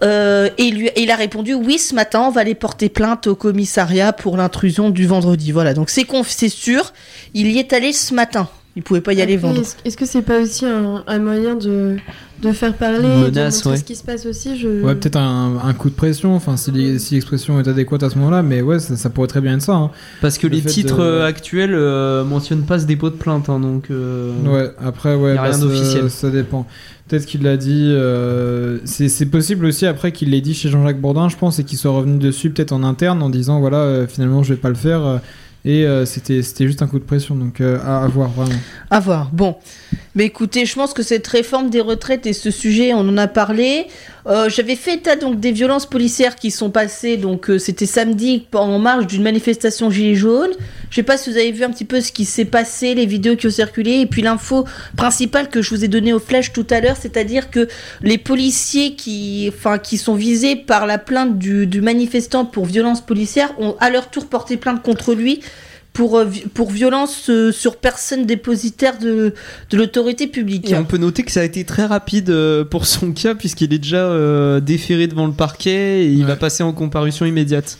Euh, 0.03 0.49
et, 0.59 0.65
il 0.65 0.79
lui, 0.79 0.87
et 0.87 1.03
il 1.03 1.11
a 1.11 1.17
répondu 1.17 1.53
oui, 1.55 1.79
ce 1.79 1.95
matin, 1.95 2.23
on 2.27 2.31
va 2.31 2.41
aller 2.41 2.55
porter 2.55 2.89
plainte 2.89 3.27
au 3.27 3.35
commissariat 3.35 4.13
pour 4.15 4.39
l'intrusion 4.39 4.89
du 4.91 5.07
vendredi. 5.07 5.53
Voilà, 5.53 5.75
donc 5.75 5.91
c'est 5.91 6.05
conf- 6.05 6.27
c'est 6.29 6.49
sûr, 6.49 6.95
il 7.35 7.51
y 7.51 7.59
est 7.59 7.73
allé 7.75 7.93
ce 7.93 8.15
matin. 8.15 8.49
Il 8.79 8.85
pouvait 8.85 9.01
pas 9.01 9.13
y 9.13 9.21
aller 9.21 9.35
Après, 9.35 9.49
vendredi. 9.49 9.67
Est-ce 9.67 9.77
est-ce 9.85 9.97
que 9.97 10.07
c'est 10.07 10.23
pas 10.23 10.41
aussi 10.41 10.65
un, 10.65 11.03
un 11.05 11.19
moyen 11.19 11.57
de, 11.57 11.97
de 12.45 12.53
faire 12.53 12.75
parler, 12.75 13.29
de 13.29 13.41
ouais. 13.41 13.51
ce 13.51 13.83
qui 13.83 13.97
se 13.97 14.05
passe 14.05 14.25
aussi 14.25 14.57
je... 14.57 14.83
Ouais, 14.85 14.95
peut-être 14.95 15.17
un, 15.17 15.57
un 15.65 15.75
coup 15.75 15.91
de 15.91 15.97
pression, 15.97 16.37
enfin, 16.37 16.57
si 16.57 16.71
l'expression 16.71 17.59
est 17.59 17.67
adéquate 17.67 18.05
à 18.05 18.11
ce 18.11 18.17
moment-là, 18.19 18.45
mais 18.45 18.63
ouais, 18.63 18.79
ça, 18.79 18.95
ça 18.97 19.11
pourrait 19.11 19.27
très 19.27 19.41
bien 19.41 19.57
être 19.57 19.63
ça. 19.63 19.75
hein. 19.75 19.91
Parce 20.21 20.39
que 20.39 20.47
Le 20.47 20.55
les 20.55 20.63
titres 20.63 20.99
de- 20.99 21.03
euh, 21.03 21.27
actuels 21.27 21.75
euh, 21.75 22.23
mentionnent 22.23 22.63
pas 22.67 22.79
ce 22.79 22.85
dépôt 22.87 23.11
de 23.11 23.17
plainte, 23.17 23.49
hein, 23.49 23.59
donc. 23.59 23.87
euh, 23.91 24.31
Ouais, 24.47 24.71
après, 24.81 25.17
ouais, 25.17 25.37
a 25.37 25.43
rien 25.43 25.53
ça- 25.55 25.59
d'officiel. 25.59 26.09
Ça, 26.09 26.31
dépend. 26.31 26.65
Peut-être 27.09 27.27
qu'il 27.27 27.43
l'a 27.43 27.57
dit. 27.57 27.91
euh, 27.93 28.79
c'est 28.85 29.09
c'est 29.09 29.27
possible 29.27 29.65
aussi 29.67 29.87
après 29.87 30.13
qu'il 30.13 30.31
l'ait 30.31 30.41
dit 30.41 30.55
chez 30.55 30.69
Jean-Jacques 30.69 31.01
Bourdin, 31.01 31.29
je 31.29 31.37
pense, 31.37 31.59
et 31.59 31.65
qu'il 31.65 31.79
soit 31.79 31.91
revenu 31.91 32.19
dessus 32.19 32.51
peut-être 32.51 32.71
en 32.71 32.85
interne 32.85 33.23
en 33.25 33.29
disant 33.31 33.59
voilà, 33.59 33.79
euh, 33.79 34.07
finalement, 34.07 34.45
je 34.45 34.55
vais 34.55 34.61
pas 34.61 34.69
le 34.69 34.75
faire. 34.77 35.21
Et 35.65 35.85
euh, 35.85 36.05
c'était 36.05 36.43
c'était 36.43 36.67
juste 36.67 36.83
un 36.83 36.87
coup 36.87 36.99
de 36.99 37.05
pression, 37.05 37.35
donc 37.35 37.61
euh, 37.61 37.79
à, 37.85 38.05
à 38.05 38.09
voir 38.09 38.29
vraiment. 38.31 38.59
À 38.91 39.01
voir. 39.01 39.31
Bon. 39.33 39.57
Mais 40.15 40.25
écoutez, 40.25 40.67
je 40.67 40.75
pense 40.75 40.95
que 40.95 41.03
cette 41.03 41.27
réforme 41.29 41.71
des 41.71 41.81
retraites 41.81 42.27
et 42.27 42.33
ce 42.33 42.51
sujet, 42.51 42.93
on 42.93 43.01
en 43.01 43.17
a 43.17 43.29
parlé. 43.29 43.87
Euh, 44.27 44.49
J'avais 44.49 44.75
fait 44.75 44.95
état 44.95 45.15
donc 45.15 45.39
des 45.39 45.53
violences 45.53 45.87
policières 45.87 46.35
qui 46.35 46.51
sont 46.51 46.71
passées. 46.71 47.17
Donc 47.17 47.51
euh, 47.51 47.59
c'était 47.59 47.87
samedi 47.87 48.47
en 48.53 48.79
marge 48.79 49.07
d'une 49.07 49.23
manifestation 49.23 49.91
gilet 49.91 50.15
jaune. 50.17 50.51
Je 50.91 50.97
sais 50.97 51.03
pas 51.03 51.17
si 51.17 51.31
vous 51.31 51.37
avez 51.37 51.53
vu 51.53 51.63
un 51.63 51.71
petit 51.71 51.85
peu 51.85 52.01
ce 52.01 52.11
qui 52.11 52.25
s'est 52.25 52.47
passé, 52.47 52.95
les 52.95 53.07
vidéos 53.07 53.37
qui 53.37 53.47
ont 53.47 53.51
circulé, 53.51 54.01
et 54.01 54.07
puis 54.07 54.23
l'info 54.23 54.65
principale 54.97 55.49
que 55.51 55.63
je 55.63 55.71
vous 55.71 55.85
ai 55.85 55.89
donnée 55.89 56.13
au 56.13 56.19
flash 56.19 56.53
tout 56.53 56.67
à 56.71 56.81
l'heure, 56.81 56.97
c'est-à-dire 56.99 57.51
que 57.51 57.69
les 58.03 58.19
policiers 58.19 58.95
qui, 58.95 59.53
enfin, 59.55 59.79
qui 59.79 59.99
sont 59.99 60.15
visés 60.15 60.57
par 60.57 60.87
la 60.87 60.99
plainte 60.99 61.39
du, 61.39 61.67
du 61.67 61.81
manifestant 61.81 62.45
pour 62.45 62.65
violence 62.65 63.03
policière 63.03 63.53
ont 63.59 63.77
à 63.81 63.91
leur 63.91 64.11
tour 64.11 64.27
porté 64.27 64.57
plainte 64.57 64.83
contre 64.83 65.15
lui 65.15 65.41
pour, 65.99 66.17
euh, 66.17 66.27
pour 66.55 66.71
violence 66.71 67.29
euh, 67.29 67.51
sur 67.51 67.75
personne 67.77 68.25
dépositaire 68.25 68.99
de, 69.01 69.35
de 69.71 69.77
l'autorité 69.77 70.29
publique. 70.29 70.71
Et 70.71 70.77
on 70.77 70.85
peut 70.85 70.97
noter 70.97 71.25
que 71.25 71.33
ça 71.33 71.41
a 71.41 71.43
été 71.43 71.65
très 71.65 71.87
rapide 71.87 72.31
euh, 72.31 72.65
pour 72.65 72.87
son 72.87 73.11
cas, 73.11 73.35
puisqu'il 73.35 73.75
est 73.75 73.79
déjà 73.79 74.61
déféré 74.61 75.09
devant 75.09 75.27
le 75.27 75.33
parquet 75.33 76.05
et 76.05 76.13
il 76.13 76.21
Ouais. 76.21 76.29
va 76.29 76.37
passer 76.37 76.63
en 76.63 76.73
comparution 76.73 77.27
immédiate. 77.27 77.79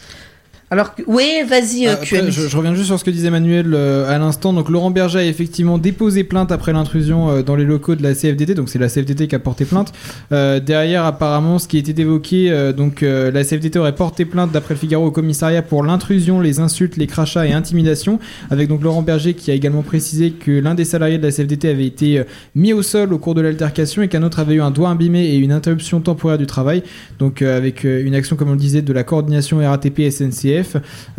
Alors, 0.71 0.95
oui, 1.07 1.25
vas-y, 1.49 1.87
euh, 1.87 1.95
Après, 1.95 2.05
QM. 2.19 2.31
je, 2.31 2.47
je 2.47 2.57
reviens 2.57 2.75
juste 2.75 2.89
sur 2.89 2.99
ce 2.99 3.05
que 3.05 3.11
disait 3.11 3.31
Manuel 3.31 3.73
euh, 3.73 4.07
à 4.07 4.19
l'instant. 4.19 4.53
Donc 4.53 4.69
Laurent 4.69 4.91
Berger 4.91 5.21
a 5.21 5.25
effectivement 5.25 5.79
déposé 5.79 6.25
plainte 6.25 6.53
après 6.53 6.75
l'intrusion 6.75 7.31
euh, 7.31 7.43
dans 7.43 7.57
les 7.57 7.65
locaux 7.65 7.95
de 7.95 8.03
la 8.03 8.13
CFDT. 8.15 8.55
Donc 8.55 8.69
c'est 8.69 8.79
la 8.79 8.89
CFDT 8.89 9.29
qui 9.29 9.35
a 9.35 9.39
porté 9.39 9.65
plainte. 9.65 9.95
Euh, 10.31 10.61
derrière, 10.61 11.05
apparemment, 11.07 11.59
ce 11.59 11.69
qui 11.69 11.79
était 11.79 11.99
évoqué, 12.03 12.51
euh, 12.51 12.75
donc 12.75 13.03
euh, 13.03 13.31
la 13.31 13.45
CFDT 13.45 13.79
aurait 13.79 13.95
porté 13.95 14.27
plainte 14.27 14.53
d'après 14.53 14.75
le 14.75 14.81
Figaro 14.81 15.07
au 15.07 15.11
commissariat 15.11 15.63
pour 15.63 15.83
l'intrusion, 15.83 16.39
les 16.43 16.61
insultes, 16.61 16.99
les 16.99 17.07
crachats 17.07 17.47
et 17.47 17.55
intimidations. 17.55 18.19
Avec 18.51 18.69
donc 18.69 18.83
Laurent 18.83 19.01
Berger 19.01 19.33
qui 19.33 19.51
a 19.51 19.55
également 19.55 19.83
précisé 19.83 20.33
que 20.33 20.51
l'un 20.51 20.75
des 20.75 20.85
salariés 20.85 21.17
de 21.17 21.23
la 21.23 21.33
CFDT 21.33 21.71
avait 21.71 21.87
été 21.87 22.19
euh, 22.19 22.25
mis 22.55 22.75
au 22.75 22.83
sol 22.83 23.15
au 23.15 23.19
cours 23.19 23.35
de 23.35 23.41
l'altercation 23.41 24.03
et 24.03 24.09
qu'un 24.09 24.23
autre 24.23 24.39
avait 24.39 24.57
eu 24.57 24.61
un 24.61 24.71
doigt 24.71 24.91
abîmé 24.91 25.29
et 25.29 25.37
une 25.39 25.53
interruption 25.53 26.01
temporaire 26.03 26.37
du 26.37 26.47
travail. 26.47 26.83
Donc 27.19 27.41
euh, 27.41 27.57
avec 27.57 27.87
euh, 27.87 28.05
une 28.05 28.15
action, 28.15 28.37
comme 28.37 28.51
on 28.51 28.53
le 28.53 28.59
disait, 28.59 28.83
de 28.83 28.93
la 28.93 29.03
coordination 29.03 29.67
RATP 29.67 30.01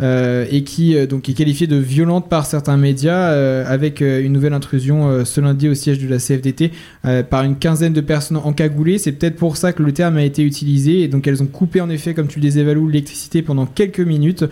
Euh, 0.00 0.46
et 0.50 0.64
qui 0.64 0.96
euh, 0.96 1.06
donc 1.06 1.28
est 1.28 1.34
qualifiée 1.34 1.66
de 1.66 1.76
violente 1.76 2.28
par 2.28 2.46
certains 2.46 2.76
médias 2.76 3.30
euh, 3.30 3.64
avec 3.66 4.00
une 4.00 4.32
nouvelle 4.32 4.52
intrusion 4.52 5.24
ce 5.24 5.40
lundi 5.40 5.68
au 5.68 5.74
siège 5.74 5.98
de 5.98 6.08
la 6.08 6.18
CFDT 6.18 6.72
par 7.28 7.42
une 7.44 7.56
quinzaine 7.56 7.92
de 7.92 8.00
personnes 8.00 8.36
encagoulées. 8.36 8.98
C'est 8.98 9.12
peut-être 9.12 9.36
pour 9.36 9.56
ça 9.56 9.72
que 9.72 9.82
le 9.82 9.92
terme 9.92 10.16
a 10.16 10.22
été 10.22 10.42
utilisé 10.42 11.02
et 11.02 11.08
donc 11.08 11.26
elles 11.26 11.42
ont 11.42 11.46
coupé 11.46 11.80
en 11.80 11.90
effet, 11.90 12.14
comme 12.14 12.28
tu 12.28 12.38
le 12.38 12.46
disais 12.46 12.62
Valou, 12.62 12.88
l'électricité 12.88 13.42
pendant 13.42 13.66
quelques 13.66 14.00
minutes 14.00 14.44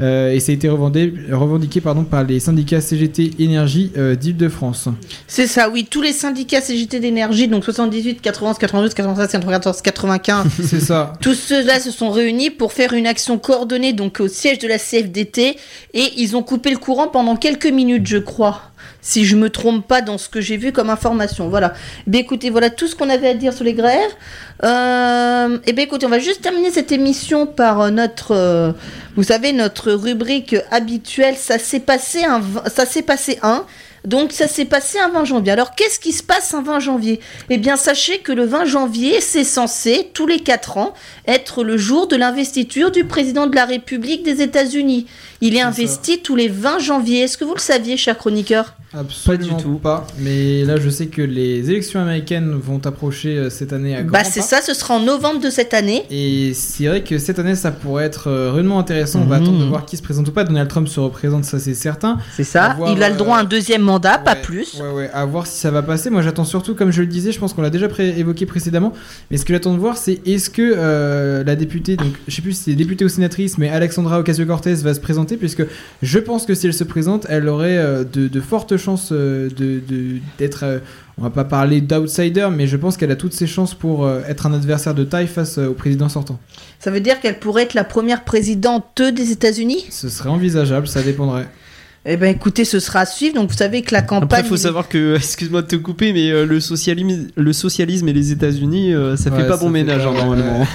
et 0.00 0.38
ça 0.40 0.52
a 0.52 0.54
été 0.54 0.68
revendiqué 0.68 1.80
pardon, 1.80 2.04
par 2.04 2.24
les 2.24 2.40
syndicats 2.40 2.80
CGT 2.80 3.32
Énergie 3.38 3.92
d'Île-de-France. 4.20 4.88
C'est 5.26 5.46
ça, 5.46 5.68
oui. 5.68 5.86
Tous 5.88 6.02
les 6.02 6.12
syndicats 6.12 6.60
CGT 6.60 7.00
d'énergie, 7.00 7.48
donc 7.48 7.64
78, 7.64 8.20
91, 8.20 8.58
92, 8.58 8.94
93, 8.94 9.28
94, 9.30 9.82
95, 9.82 10.46
C'est 10.62 10.80
ça. 10.80 11.12
tous 11.20 11.34
ceux-là 11.34 11.80
se 11.80 11.90
sont 11.90 12.10
réunis 12.10 12.50
pour 12.50 12.72
faire 12.72 12.92
une 12.92 13.06
action 13.06 13.38
coordonnée 13.38 13.92
donc 13.92 14.20
au 14.20 14.28
siège 14.34 14.58
de 14.58 14.68
la 14.68 14.78
CFDT 14.78 15.56
et 15.94 16.12
ils 16.16 16.36
ont 16.36 16.42
coupé 16.42 16.70
le 16.70 16.78
courant 16.78 17.08
pendant 17.08 17.36
quelques 17.36 17.66
minutes, 17.66 18.06
je 18.06 18.18
crois. 18.18 18.62
Si 19.00 19.24
je 19.24 19.36
me 19.36 19.50
trompe 19.50 19.86
pas 19.86 20.00
dans 20.00 20.16
ce 20.16 20.28
que 20.28 20.40
j'ai 20.40 20.56
vu 20.56 20.72
comme 20.72 20.88
information. 20.88 21.48
Voilà. 21.48 21.74
Eh 22.06 22.10
bien, 22.10 22.20
écoutez, 22.20 22.48
voilà 22.48 22.70
tout 22.70 22.86
ce 22.86 22.96
qu'on 22.96 23.10
avait 23.10 23.28
à 23.28 23.34
dire 23.34 23.52
sur 23.52 23.64
les 23.64 23.74
grèves. 23.74 24.10
Euh, 24.62 25.58
eh 25.66 25.80
écoutez, 25.80 26.06
on 26.06 26.10
va 26.10 26.18
juste 26.18 26.40
terminer 26.40 26.70
cette 26.70 26.90
émission 26.90 27.46
par 27.46 27.82
euh, 27.82 27.90
notre, 27.90 28.32
euh, 28.32 28.72
vous 29.16 29.22
savez, 29.22 29.52
notre 29.52 29.92
rubrique 29.92 30.56
habituelle. 30.70 31.36
Ça 31.36 31.58
s'est 31.58 31.80
passé 31.80 32.24
un, 32.24 32.40
ça 32.66 32.86
s'est 32.86 33.02
passé 33.02 33.38
un. 33.42 33.66
Donc 34.06 34.32
ça 34.32 34.46
s'est 34.48 34.64
passé 34.66 34.98
un 34.98 35.08
20 35.08 35.24
janvier. 35.24 35.52
Alors 35.52 35.74
qu'est-ce 35.74 35.98
qui 35.98 36.12
se 36.12 36.22
passe 36.22 36.52
un 36.54 36.62
20 36.62 36.80
janvier? 36.80 37.20
Eh 37.48 37.58
bien 37.58 37.76
sachez 37.76 38.18
que 38.18 38.32
le 38.32 38.44
20 38.44 38.66
janvier, 38.66 39.20
c'est 39.20 39.44
censé, 39.44 40.10
tous 40.12 40.26
les 40.26 40.40
4 40.40 40.76
ans, 40.78 40.94
être 41.26 41.64
le 41.64 41.76
jour 41.78 42.06
de 42.06 42.16
l'investiture 42.16 42.90
du 42.90 43.04
président 43.04 43.46
de 43.46 43.54
la 43.56 43.64
République 43.64 44.22
des 44.22 44.42
États-Unis. 44.42 45.06
Il 45.40 45.56
est, 45.56 45.60
investi 45.60 46.20
tous 46.20 46.36
les 46.36 46.48
20 46.48 46.78
janvier. 46.78 47.20
Est-ce 47.20 47.36
que 47.36 47.44
vous 47.44 47.54
le 47.54 47.60
saviez, 47.60 47.96
cher 47.96 48.16
chroniqueur? 48.16 48.74
Absolument 48.96 49.48
Pas 49.48 49.56
du 49.56 49.62
tout. 49.62 49.78
pas. 49.78 50.06
Mais 50.20 50.62
là, 50.64 50.76
je 50.78 50.88
sais 50.88 51.06
que 51.08 51.20
les 51.20 51.68
élections 51.68 52.00
américaines 52.00 52.52
vont 52.54 52.80
approcher 52.86 53.36
euh, 53.36 53.50
cette 53.50 53.72
année 53.72 53.96
à 53.96 54.02
Bah 54.02 54.22
c'est 54.22 54.40
ça, 54.40 54.60
ce 54.62 54.72
sera 54.72 54.94
en 54.94 55.00
novembre 55.00 55.40
de 55.40 55.50
cette 55.50 55.74
année. 55.74 56.04
Et 56.10 56.54
c'est 56.54 56.86
vrai 56.86 57.02
que 57.02 57.18
cette 57.18 57.38
année, 57.40 57.56
ça 57.56 57.72
pourrait 57.72 58.04
être 58.04 58.28
euh, 58.28 58.52
rudement 58.52 58.78
intéressant. 58.78 59.20
On 59.22 59.26
va 59.26 59.38
Mhm. 59.38 59.42
attendre 59.42 59.58
de 59.58 59.64
voir 59.64 59.84
qui 59.84 59.96
se 59.96 60.02
présente 60.02 60.28
ou 60.28 60.32
pas. 60.32 60.44
Donald 60.44 60.68
Trump 60.70 60.86
se 60.88 61.00
représente, 61.00 61.44
ça 61.44 61.58
c'est 61.58 61.74
certain. 61.74 62.18
C'est 62.36 62.44
ça. 62.44 62.76
Il 62.86 63.02
a 63.02 63.10
le 63.10 63.16
droit 63.16 63.36
à 63.36 63.40
un 63.40 63.44
euh, 63.44 63.48
deuxième 63.48 63.82
mandat, 63.82 63.93
pas 64.00 64.32
Ouais, 64.34 64.42
plus. 64.42 64.80
Ouais, 64.80 64.90
ouais, 64.92 65.10
à 65.12 65.24
voir 65.24 65.46
si 65.46 65.58
ça 65.58 65.70
va 65.70 65.82
passer. 65.82 66.10
Moi, 66.10 66.22
j'attends 66.22 66.44
surtout, 66.44 66.74
comme 66.74 66.90
je 66.90 67.00
le 67.00 67.06
disais, 67.06 67.32
je 67.32 67.38
pense 67.38 67.52
qu'on 67.54 67.62
l'a 67.62 67.70
déjà 67.70 67.88
pré- 67.88 68.18
évoqué 68.18 68.46
précédemment. 68.46 68.92
Mais 69.30 69.36
ce 69.36 69.44
que 69.44 69.52
j'attends 69.52 69.74
de 69.74 69.78
voir, 69.78 69.96
c'est 69.96 70.20
est-ce 70.26 70.50
que 70.50 70.62
euh, 70.76 71.44
la 71.44 71.56
députée, 71.56 71.96
donc 71.96 72.12
je 72.28 72.34
sais 72.34 72.42
plus 72.42 72.52
si 72.52 72.62
c'est 72.64 72.74
députée 72.74 73.04
ou 73.04 73.08
sénatrice, 73.08 73.58
mais 73.58 73.68
Alexandra 73.68 74.18
Ocasio-Cortez 74.20 74.74
va 74.74 74.94
se 74.94 75.00
présenter, 75.00 75.36
puisque 75.36 75.64
je 76.02 76.18
pense 76.18 76.46
que 76.46 76.54
si 76.54 76.66
elle 76.66 76.74
se 76.74 76.84
présente, 76.84 77.26
elle 77.28 77.48
aurait 77.48 77.76
euh, 77.78 78.04
de, 78.04 78.28
de 78.28 78.40
fortes 78.40 78.76
chances 78.76 79.10
euh, 79.12 79.48
de 79.50 79.80
de- 79.88 80.18
d'être. 80.38 80.64
on 81.18 81.22
va 81.22 81.30
pas 81.30 81.44
parler 81.44 81.80
d'outsider, 81.80 82.48
mais 82.52 82.66
je 82.66 82.76
pense 82.76 82.96
qu'elle 82.96 83.10
a 83.12 83.16
toutes 83.16 83.34
ses 83.34 83.46
chances 83.46 83.72
pour 83.74 84.08
être 84.28 84.46
un 84.46 84.52
adversaire 84.52 84.94
de 84.94 85.04
taille 85.04 85.28
face 85.28 85.58
au 85.58 85.72
président 85.72 86.08
sortant. 86.08 86.40
Ça 86.80 86.90
veut 86.90 87.00
dire 87.00 87.20
qu'elle 87.20 87.38
pourrait 87.38 87.62
être 87.62 87.74
la 87.74 87.84
première 87.84 88.24
présidente 88.24 89.00
des 89.00 89.30
États-Unis? 89.30 89.86
Ce 89.90 90.08
serait 90.08 90.28
envisageable, 90.30 90.88
ça 90.88 91.02
dépendrait. 91.02 91.46
Eh 92.06 92.18
ben 92.18 92.34
écoutez, 92.34 92.66
ce 92.66 92.80
sera 92.80 93.00
à 93.00 93.06
suivre. 93.06 93.36
Donc 93.36 93.50
vous 93.50 93.56
savez 93.56 93.80
que 93.80 93.94
la 93.94 94.02
campagne. 94.02 94.24
Après, 94.24 94.40
il 94.42 94.46
faut 94.46 94.58
savoir 94.58 94.88
que, 94.90 95.14
excuse-moi 95.16 95.62
de 95.62 95.66
te 95.68 95.76
couper, 95.76 96.12
mais 96.12 96.30
euh, 96.30 96.44
le, 96.44 96.60
socialisme, 96.60 97.28
le 97.34 97.52
socialisme 97.54 98.06
et 98.08 98.12
les 98.12 98.30
États-Unis, 98.30 98.92
euh, 98.92 99.16
ça 99.16 99.30
Ouais, 99.30 99.38
fait 99.40 99.46
pas 99.48 99.54
ça 99.56 99.60
bon 99.60 99.66
fait 99.68 99.72
ménage 99.72 100.04
hein, 100.06 100.12
normalement. 100.12 100.66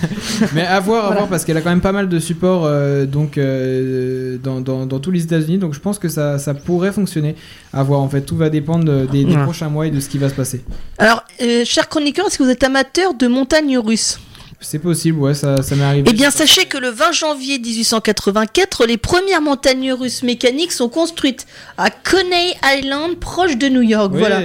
Mais 0.54 0.62
à 0.62 0.80
voir, 0.80 1.00
à 1.00 1.06
Voilà. 1.08 1.16
voir, 1.20 1.28
parce 1.28 1.44
qu'elle 1.44 1.58
a 1.58 1.60
quand 1.60 1.68
même 1.70 1.82
pas 1.82 1.92
mal 1.92 2.08
de 2.08 2.18
support 2.18 2.62
euh, 2.64 3.04
donc, 3.04 3.36
euh, 3.36 4.38
dans, 4.42 4.60
dans, 4.62 4.86
dans 4.86 4.98
tous 4.98 5.10
les 5.10 5.22
États-Unis, 5.24 5.58
donc 5.58 5.74
je 5.74 5.80
pense 5.80 5.98
que 5.98 6.08
ça, 6.08 6.38
ça 6.38 6.54
pourrait 6.54 6.92
fonctionner. 6.92 7.34
À 7.74 7.82
voir, 7.82 8.00
en 8.00 8.08
fait, 8.08 8.22
tout 8.22 8.36
va 8.36 8.48
dépendre 8.48 8.84
de- 8.84 9.06
des, 9.12 9.24
des 9.24 9.34
Ouais. 9.36 9.42
prochains 9.42 9.68
mois 9.68 9.86
et 9.86 9.90
de 9.90 10.00
ce 10.00 10.08
qui 10.08 10.16
va 10.16 10.30
se 10.30 10.34
passer. 10.34 10.64
Alors, 10.96 11.22
euh, 11.42 11.64
cher 11.66 11.88
chroniqueur, 11.90 12.26
est-ce 12.28 12.38
que 12.38 12.44
vous 12.44 12.50
êtes 12.50 12.64
amateur 12.64 13.12
de 13.12 13.26
montagnes 13.26 13.76
russes? 13.78 14.18
C'est 14.60 14.80
possible, 14.80 15.18
ouais, 15.20 15.34
ça, 15.34 15.62
ça 15.62 15.76
m'est 15.76 15.84
arrivé. 15.84 16.08
Eh 16.10 16.12
bien, 16.12 16.30
sachez 16.30 16.64
que 16.64 16.78
le 16.78 16.88
20 16.88 17.12
janvier 17.12 17.58
1884, 17.60 18.86
les 18.86 18.96
premières 18.96 19.40
montagnes 19.40 19.92
russes 19.92 20.24
mécaniques 20.24 20.72
sont 20.72 20.88
construites 20.88 21.46
à 21.76 21.90
Coney 21.90 22.54
Island, 22.64 23.16
proche 23.20 23.56
de 23.56 23.68
New 23.68 23.82
York. 23.82 24.10
Oui. 24.12 24.18
Voilà. 24.18 24.40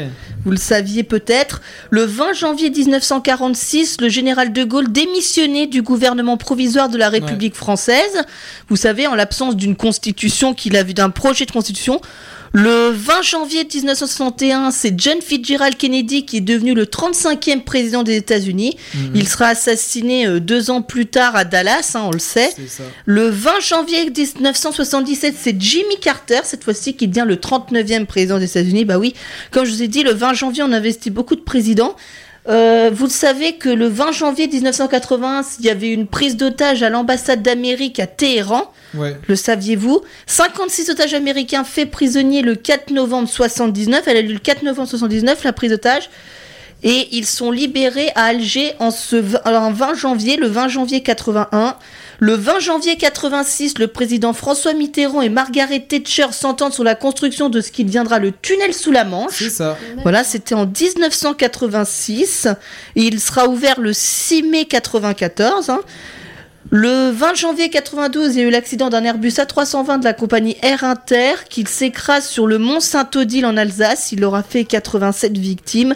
Vous 0.46 0.52
le 0.52 0.58
saviez 0.58 1.04
peut-être. 1.04 1.62
Le 1.90 2.04
20 2.04 2.34
janvier 2.34 2.70
1946, 2.70 4.02
le 4.02 4.10
général 4.10 4.52
de 4.52 4.64
Gaulle 4.64 4.92
démissionnait 4.92 5.68
du 5.68 5.82
gouvernement 5.82 6.38
provisoire 6.38 6.90
de 6.90 6.98
la 6.98 7.10
République 7.10 7.56
française. 7.56 8.24
Vous 8.68 8.76
savez, 8.76 9.08
en 9.08 9.16
l'absence 9.16 9.56
d'une 9.56 9.76
constitution 9.76 10.54
qu'il 10.54 10.76
a 10.76 10.84
vu 10.84 10.94
d'un 10.94 11.10
projet 11.10 11.46
de 11.46 11.52
constitution. 11.52 12.02
Le 12.56 12.92
20 12.92 13.24
janvier 13.24 13.64
1961, 13.64 14.70
c'est 14.70 14.94
John 14.96 15.20
Fitzgerald 15.22 15.76
Kennedy 15.76 16.24
qui 16.24 16.38
est 16.38 16.42
devenu 16.42 16.76
le 16.76 16.86
35e 16.86 17.64
président 17.64 18.04
des 18.04 18.16
États-Unis. 18.16 18.78
Mhm. 18.94 19.12
Il 19.16 19.28
sera 19.28 19.48
assassiné 19.48 20.28
euh, 20.28 20.40
deux 20.40 20.70
ans 20.70 20.84
plus 20.84 21.08
tard 21.08 21.36
à 21.36 21.46
Dallas, 21.46 21.94
hein, 21.96 22.02
on 22.06 22.12
le 22.12 22.20
sait. 22.20 22.52
Le 23.06 23.28
20 23.28 23.60
janvier 23.60 24.06
1977, 24.06 25.34
c'est 25.36 25.60
Jimmy 25.60 25.98
Carter, 26.00 26.42
cette 26.44 26.64
fois-ci, 26.64 26.94
qui 26.96 27.08
devient 27.08 27.26
le 27.28 27.38
39e 27.38 28.06
président 28.06 28.38
des 28.38 28.46
États-Unis. 28.46 28.86
Bah 28.86 29.00
oui, 29.00 29.16
comme 29.50 29.66
je 29.66 29.72
vous 29.72 29.82
ai 29.82 29.88
dit, 29.88 30.04
le 30.04 30.14
20 30.14 30.34
janvier, 30.34 30.62
on 30.62 30.72
investit 30.72 31.10
beaucoup 31.10 31.36
de 31.36 31.42
présidents. 31.42 31.96
Euh, 32.50 32.90
vous 32.94 33.06
le 33.06 33.12
savez 33.12 33.54
que 33.54 33.70
le 33.70 33.88
20 33.88 34.12
janvier 34.12 34.48
1980, 34.48 35.42
il 35.60 35.66
y 35.66 35.70
avait 35.70 35.92
une 35.92 36.08
prise 36.08 36.36
d'otage 36.36 36.84
à 36.84 36.90
l'ambassade 36.90 37.42
d'Amérique 37.42 38.00
à 38.00 38.08
Téhéran. 38.08 38.72
Ouais. 38.94 39.16
Le 39.28 39.36
saviez-vous? 39.36 40.02
56 40.28 40.90
otages 40.90 41.14
américains 41.14 41.64
faits 41.64 41.90
prisonniers 41.90 42.42
le 42.42 42.56
4 42.56 42.92
novembre 42.92 43.30
79. 43.30 44.04
Elle 44.08 44.18
a 44.18 44.20
eu 44.20 44.34
le 44.34 44.40
4 44.40 44.64
novembre 44.64 44.90
79, 44.90 45.44
la 45.44 45.54
prise 45.54 45.72
d'otage. 45.72 46.10
Et 46.84 47.08
ils 47.14 47.26
sont 47.26 47.50
libérés 47.50 48.12
à 48.16 48.26
Alger 48.26 48.74
en, 48.80 48.92
ce, 48.92 49.16
en 49.48 49.72
20 49.72 49.94
janvier, 49.94 50.36
le 50.36 50.48
20 50.48 50.68
janvier 50.68 51.02
81. 51.02 51.78
Le 52.26 52.36
20 52.36 52.60
janvier 52.60 52.96
86, 52.96 53.80
le 53.80 53.88
président 53.88 54.32
François 54.32 54.72
Mitterrand 54.74 55.22
et 55.22 55.28
Margaret 55.28 55.82
Thatcher 55.82 56.28
s'entendent 56.32 56.72
sur 56.72 56.86
la 56.86 56.96
construction 56.96 57.50
de 57.50 57.60
ce 57.60 57.70
qui 57.70 57.84
deviendra 57.84 58.18
le 58.18 58.32
tunnel 58.32 58.74
sous 58.74 58.92
la 58.92 59.04
Manche. 59.04 59.40
C'est 59.40 59.50
ça. 59.50 59.78
Voilà, 60.04 60.24
c'était 60.24 60.56
en 60.56 60.66
1986. 60.66 62.48
Et 62.96 63.02
il 63.02 63.20
sera 63.20 63.50
ouvert 63.50 63.82
le 63.82 63.92
6 63.92 64.44
mai 64.44 64.64
94. 64.64 65.70
hein. 65.70 65.82
Le 66.70 67.10
20 67.10 67.36
janvier 67.36 67.70
92, 67.70 68.36
il 68.36 68.40
y 68.40 68.46
a 68.46 68.48
eu 68.48 68.52
l'accident 68.52 68.90
d'un 68.90 69.04
Airbus 69.04 69.32
A320 69.32 70.00
de 70.00 70.06
la 70.06 70.14
compagnie 70.14 70.56
Air 70.62 70.86
Inter 70.86 71.34
qui 71.50 71.66
s'écrase 71.68 72.26
sur 72.26 72.48
le 72.48 72.58
mont 72.58 72.80
Saint-Odile 72.80 73.46
en 73.46 73.58
Alsace. 73.58 74.14
Il 74.14 74.24
aura 74.24 74.44
fait 74.44 74.64
87 74.64 75.38
victimes. 75.38 75.94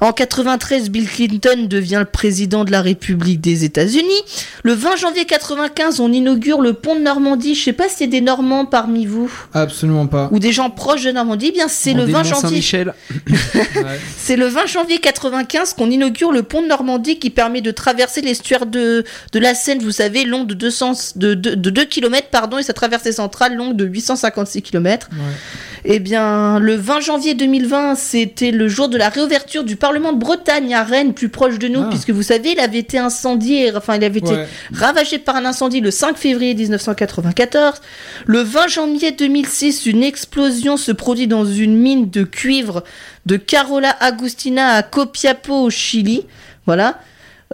En 0.00 0.12
93, 0.12 0.90
Bill 0.90 1.08
Clinton 1.08 1.66
devient 1.68 1.98
le 2.00 2.04
président 2.04 2.64
de 2.64 2.70
la 2.70 2.82
République 2.82 3.40
des 3.40 3.64
États-Unis. 3.64 4.22
Le 4.62 4.72
20 4.72 4.96
janvier 4.96 5.24
95, 5.24 6.00
on 6.00 6.12
inaugure 6.12 6.60
le 6.60 6.72
pont 6.72 6.96
de 6.96 7.00
Normandie. 7.00 7.54
Je 7.54 7.64
sais 7.64 7.72
pas 7.72 7.88
s'il 7.88 8.06
y 8.06 8.08
a 8.08 8.10
des 8.10 8.20
Normands 8.20 8.66
parmi 8.66 9.06
vous 9.06 9.30
Absolument 9.52 10.06
pas. 10.06 10.28
ou 10.32 10.38
des 10.38 10.52
gens 10.52 10.70
proches 10.70 11.04
de 11.04 11.12
Normandie. 11.12 11.46
Eh 11.50 11.52
bien, 11.52 11.68
c'est 11.68 11.92
le 11.94 12.04
dit 12.06 12.12
20 12.12 12.18
Mont 12.18 12.24
janvier. 12.40 12.60
Ouais. 13.54 13.98
C'est 14.16 14.36
le 14.36 14.46
20 14.46 14.66
janvier 14.66 14.98
95 14.98 15.74
qu'on 15.74 15.90
inaugure 15.90 16.32
le 16.32 16.42
pont 16.42 16.62
de 16.62 16.66
Normandie 16.68 17.18
qui 17.18 17.30
permet 17.30 17.60
de 17.60 17.70
traverser 17.70 18.20
l'estuaire 18.20 18.66
de, 18.66 19.04
de 19.32 19.38
la 19.38 19.54
Seine, 19.54 19.80
vous 19.80 19.90
savez, 19.90 20.24
long 20.24 20.44
de 20.44 20.54
200, 20.54 20.92
de, 21.16 21.34
de, 21.34 21.54
de 21.54 21.70
2 21.70 21.84
km, 21.84 22.28
pardon, 22.30 22.58
et 22.58 22.62
sa 22.62 22.72
traversée 22.72 23.12
centrale 23.12 23.54
longue 23.56 23.76
de 23.76 23.84
856 23.84 24.62
km. 24.62 25.08
Ouais. 25.12 25.18
Eh 25.86 25.98
bien, 25.98 26.58
le 26.60 26.76
20 26.76 27.00
janvier 27.00 27.34
2020, 27.34 27.94
c'était 27.94 28.52
le 28.52 28.68
jour 28.68 28.88
de 28.88 28.96
la 28.96 29.10
réouverture 29.10 29.64
du 29.64 29.76
Parlement 29.76 30.14
de 30.14 30.18
Bretagne 30.18 30.72
à 30.74 30.82
Rennes, 30.82 31.12
plus 31.12 31.28
proche 31.28 31.58
de 31.58 31.68
nous, 31.68 31.82
Ah. 31.82 31.88
puisque 31.90 32.08
vous 32.08 32.22
savez, 32.22 32.52
il 32.52 32.60
avait 32.60 32.78
été 32.78 32.96
incendié, 32.96 33.70
enfin, 33.76 33.96
il 33.96 34.04
avait 34.04 34.20
été 34.20 34.34
ravagé 34.72 35.18
par 35.18 35.36
un 35.36 35.44
incendie 35.44 35.80
le 35.80 35.90
5 35.90 36.16
février 36.16 36.54
1994. 36.54 37.82
Le 38.24 38.40
20 38.40 38.68
janvier 38.68 39.12
2006, 39.12 39.84
une 39.84 40.02
explosion 40.02 40.78
se 40.78 40.90
produit 40.90 41.26
dans 41.26 41.44
une 41.44 41.76
mine 41.76 42.08
de 42.08 42.22
cuivre 42.22 42.82
de 43.26 43.36
Carola 43.36 43.90
Agustina 44.00 44.68
à 44.68 44.82
Copiapo 44.82 45.54
au 45.54 45.68
Chili. 45.70 46.22
Voilà. 46.64 46.98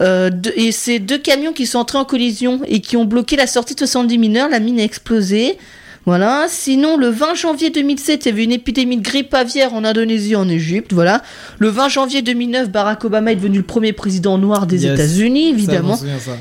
Euh, 0.00 0.30
et 0.54 0.70
c'est 0.70 1.00
deux 1.00 1.18
camions 1.18 1.52
qui 1.52 1.66
sont 1.66 1.78
entrés 1.80 1.98
en 1.98 2.04
collision 2.04 2.60
et 2.68 2.80
qui 2.80 2.96
ont 2.96 3.04
bloqué 3.04 3.34
la 3.34 3.48
sortie 3.48 3.74
de 3.74 3.80
70 3.80 4.18
mineurs. 4.18 4.48
La 4.48 4.60
mine 4.60 4.78
a 4.78 4.84
explosé. 4.84 5.58
Voilà. 6.06 6.46
Sinon, 6.48 6.96
le 6.96 7.08
20 7.08 7.34
janvier 7.34 7.70
2007, 7.70 8.24
il 8.24 8.28
y 8.28 8.32
avait 8.32 8.44
une 8.44 8.52
épidémie 8.52 8.96
de 8.96 9.02
grippe 9.02 9.34
aviaire 9.34 9.74
en 9.74 9.84
Indonésie 9.84 10.32
et 10.32 10.36
en 10.36 10.48
Égypte. 10.48 10.92
Voilà. 10.92 11.22
Le 11.58 11.68
20 11.68 11.88
janvier 11.88 12.22
2009, 12.22 12.70
Barack 12.70 13.04
Obama 13.04 13.32
est 13.32 13.36
devenu 13.36 13.58
le 13.58 13.64
premier 13.64 13.92
président 13.92 14.38
noir 14.38 14.66
des 14.66 14.84
Yes. 14.84 14.94
États-Unis, 14.94 15.50
Ça, 15.50 15.54
évidemment. 15.56 15.96
souviens, 15.96 16.18
ça. 16.18 16.32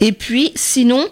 Et 0.00 0.12
puis, 0.12 0.52
sinon, 0.54 1.04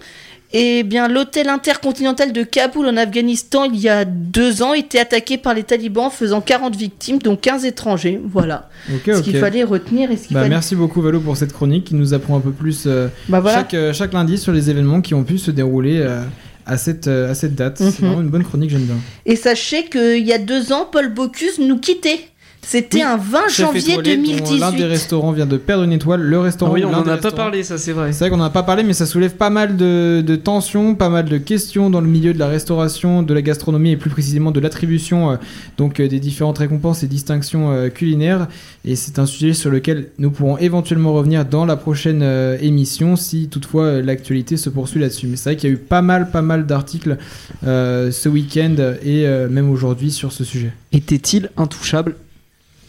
eh 0.52 0.84
bien, 0.84 1.08
l'hôtel 1.08 1.48
intercontinental 1.48 2.32
de 2.32 2.42
Kaboul 2.44 2.86
en 2.86 2.96
Afghanistan, 2.96 3.64
il 3.64 3.78
y 3.78 3.88
a 3.88 4.04
deux 4.06 4.62
ans, 4.62 4.72
était 4.74 5.00
attaqué 5.00 5.36
par 5.38 5.52
les 5.54 5.64
talibans, 5.64 6.08
faisant 6.10 6.40
40 6.40 6.76
victimes, 6.76 7.18
dont 7.18 7.36
15 7.36 7.64
étrangers. 7.66 8.20
Voilà. 8.24 8.70
Ok, 8.90 9.02
Ce 9.16 9.20
qu'il 9.22 9.36
fallait 9.38 9.64
retenir 9.64 10.10
et 10.10 10.16
ce 10.16 10.28
qu'il 10.28 10.34
Bah, 10.34 10.40
fallait. 10.40 10.54
merci 10.54 10.76
beaucoup 10.76 11.02
Valo 11.02 11.20
pour 11.20 11.36
cette 11.36 11.52
chronique 11.52 11.84
qui 11.84 11.94
nous 11.94 12.14
apprend 12.14 12.36
un 12.36 12.40
peu 12.40 12.52
plus 12.52 12.84
euh, 12.86 13.08
Bah 13.28 13.40
voilà. 13.40 13.58
chaque, 13.58 13.74
euh, 13.74 13.92
chaque 13.92 14.12
lundi 14.14 14.38
sur 14.38 14.52
les 14.52 14.70
événements 14.70 15.00
qui 15.02 15.14
ont 15.14 15.24
pu 15.24 15.36
se 15.36 15.50
dérouler 15.50 15.98
euh, 16.00 16.22
à, 16.66 16.76
cette, 16.76 17.07
euh, 17.07 17.31
à 17.31 17.35
cette 17.35 17.55
date. 17.55 17.79
C'est 17.79 17.85
Mhm. 18.00 18.07
vraiment 18.09 18.20
une 18.22 18.29
bonne 18.29 18.44
chronique, 18.44 18.70
j'aime 18.70 18.83
bien. 18.85 18.96
Et 19.24 19.37
sachez 19.37 19.85
qu'il 19.85 20.26
y 20.26 20.33
a 20.33 20.38
deux 20.38 20.72
ans, 20.72 20.88
Paul 20.90 21.12
Bocuse 21.14 21.59
nous 21.59 21.79
quittait. 21.79 22.20
C'était 22.68 22.96
Oui, 22.98 23.02
un 23.05 23.16
20 23.16 23.38
Chef 23.48 23.66
janvier 23.66 23.92
étoilé, 23.92 24.16
dont 24.16 24.22
L'un 24.59 24.72
des 24.72 24.79
2018. 24.79 24.85
restaurants 24.87 25.31
vient 25.31 25.46
de 25.46 25.57
perdre 25.57 25.85
une 25.85 25.92
étoile. 25.92 26.20
Le 26.22 26.38
Ah 26.38 26.42
restaurant. 26.42 26.72
oui, 26.72 26.85
on 26.85 26.90
l'un 26.90 26.98
en 26.98 27.02
des 27.02 27.11
a 27.11 27.16
pas 27.16 27.31
parlé, 27.31 27.62
ça 27.62 27.79
c'est 27.79 27.92
vrai. 27.92 28.12
C'est 28.12 28.18
vrai 28.24 28.31
qu'on 28.31 28.38
n'en 28.38 28.44
a 28.44 28.50
pas 28.50 28.64
parlé, 28.64 28.83
mais 28.83 28.92
ça 28.92 29.07
soulève 29.07 29.37
pas 29.37 29.50
mal 29.50 29.76
de, 29.76 30.20
de 30.26 30.35
tensions, 30.37 30.96
pas 30.96 31.09
mal 31.09 31.26
de 31.26 31.38
questions 31.38 31.90
dans 31.90 32.00
le 32.00 32.09
milieu 32.09 32.35
de 32.35 32.40
la 32.40 32.48
restauration, 32.48 33.22
de 33.22 33.33
la 33.33 33.40
gastronomie 33.42 33.92
et 33.92 33.96
plus 33.96 34.11
précisément 34.11 34.50
de 34.50 34.59
l'attribution 34.59 35.31
euh, 35.31 35.37
donc 35.79 36.00
euh, 36.00 36.09
des 36.09 36.18
différentes 36.18 36.59
récompenses 36.59 37.05
et 37.05 37.07
distinctions 37.07 37.70
euh, 37.70 37.88
culinaires. 37.88 38.48
Et 38.85 38.96
c'est 38.96 39.20
un 39.20 39.26
sujet 39.26 39.52
sur 39.52 39.70
lequel 39.70 40.09
nous 40.18 40.33
pourrons 40.33 40.59
éventuellement 40.59 41.12
revenir 41.12 41.44
dans 41.44 41.66
la 41.66 41.76
prochaine 41.76 42.22
euh, 42.24 42.59
émission 42.61 43.14
si 43.14 43.48
toutefois 43.48 43.85
euh, 43.85 44.02
l'actualité 44.02 44.57
se 44.57 44.70
poursuit 44.70 44.98
là-dessus. 45.00 45.29
Mais 45.29 45.37
c'est 45.37 45.50
vrai 45.50 45.57
qu'il 45.57 45.70
y 45.70 45.72
a 45.72 45.76
eu 45.76 45.79
pas 45.79 46.02
mal, 46.02 46.33
pas 46.33 46.42
mal 46.42 46.66
d'articles 46.66 47.16
euh, 47.64 48.11
ce 48.11 48.29
week-end 48.29 48.74
et 49.05 49.24
euh, 49.24 49.48
même 49.48 49.70
aujourd'hui 49.70 50.11
sur 50.11 50.33
ce 50.33 50.42
sujet. 50.42 50.72
Était-il 50.92 51.50
intouchable 51.57 52.16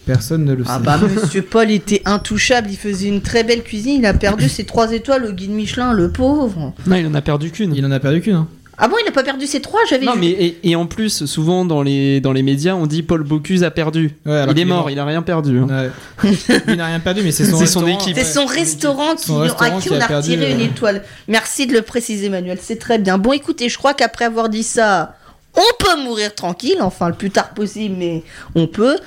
Personne 0.08 0.46
ne 0.46 0.54
le 0.54 0.64
Ah 0.68 0.78
sait. 0.80 0.84
bah 0.84 1.00
Monsieur 1.22 1.42
Paul 1.44 1.70
était 1.70 2.02
intouchable, 2.06 2.70
il 2.72 2.78
faisait 2.78 3.08
une 3.10 3.22
très 3.22 3.44
belle 3.44 3.62
cuisine, 3.62 4.00
il 4.00 4.06
a 4.06 4.14
perdu 4.14 4.50
ses 4.50 4.64
trois 4.64 4.92
étoiles 4.94 5.26
au 5.26 5.32
guide 5.34 5.52
Michelin, 5.52 5.94
le 5.94 6.10
pauvre. 6.10 6.74
Non, 6.88 6.96
il 6.96 7.06
en 7.06 7.14
a 7.14 7.22
perdu 7.22 7.52
qu'une. 7.52 7.76
Il 7.76 7.86
en 7.86 7.92
a 7.92 8.00
perdu 8.00 8.22
qu'une. 8.22 8.36
hein. 8.36 8.48
Ah 8.80 8.88
bon, 8.88 8.96
il 9.02 9.06
n'a 9.06 9.12
pas 9.12 9.24
perdu 9.24 9.48
ses 9.48 9.60
trois, 9.60 9.80
j'avais 9.90 10.06
Non, 10.06 10.14
vu. 10.14 10.20
mais 10.20 10.28
et, 10.30 10.60
et 10.70 10.76
en 10.76 10.86
plus, 10.86 11.26
souvent 11.26 11.66
dans 11.66 11.82
les, 11.82 12.22
dans 12.22 12.32
les 12.32 12.44
médias, 12.44 12.76
on 12.76 12.86
dit 12.86 13.02
Paul 13.02 13.24
Bocuse 13.24 13.64
a 13.64 13.72
perdu. 13.72 14.14
Ouais, 14.24 14.34
alors 14.34 14.46
il 14.46 14.50
est 14.52 14.54
qu'il 14.54 14.62
est 14.62 14.66
mort, 14.66 14.78
mort. 14.82 14.92
il 14.92 15.00
a 15.00 15.06
rien 15.06 15.24
perdu. 15.24 15.58
hein. 15.60 15.90
Ouais. 16.24 16.32
il 16.68 16.76
n'a 16.76 16.86
rien 16.86 17.00
perdu, 17.00 17.22
mais 17.24 17.32
c'est 17.32 17.46
son, 17.46 17.58
C'est 17.58 17.66
son 17.66 17.80
restaurant, 17.80 18.00
équipe. 18.00 18.16
C'est 18.16 18.22
ouais. 18.22 18.32
son 18.32 18.46
restaurant, 18.46 19.16
qui, 19.16 19.24
Son 19.26 19.40
restaurant 19.40 19.78
à 19.78 19.82
qui 19.82 19.88
qui 19.90 19.94
on 19.96 20.00
a 20.00 20.04
a 20.04 20.08
perdu, 20.08 20.30
retiré 20.30 20.52
euh, 20.52 20.56
une 20.56 20.62
étoile. 20.62 21.04
Merci 21.28 21.66
de 21.66 21.74
le 21.74 21.82
préciser, 21.82 22.30
Manuel. 22.30 22.60
C'est 22.62 22.76
très 22.78 23.00
bien. 23.00 23.18
Bon, 23.18 23.34
écoutez, 23.34 23.68
je 23.68 23.80
crois 23.80 23.96
qu'après 23.96 24.26
avoir 24.26 24.48
dit 24.48 24.62
ça, 24.62 25.16
on 25.56 25.84
peut 25.84 26.00
mourir 26.04 26.36
tranquille. 26.36 26.78
Enfin, 26.82 27.08
le 27.10 27.16
plus 27.16 27.32
tard 27.32 27.56
possible, 27.56 27.96
mais 27.98 28.24
on 28.54 28.68
peut. 28.68 28.98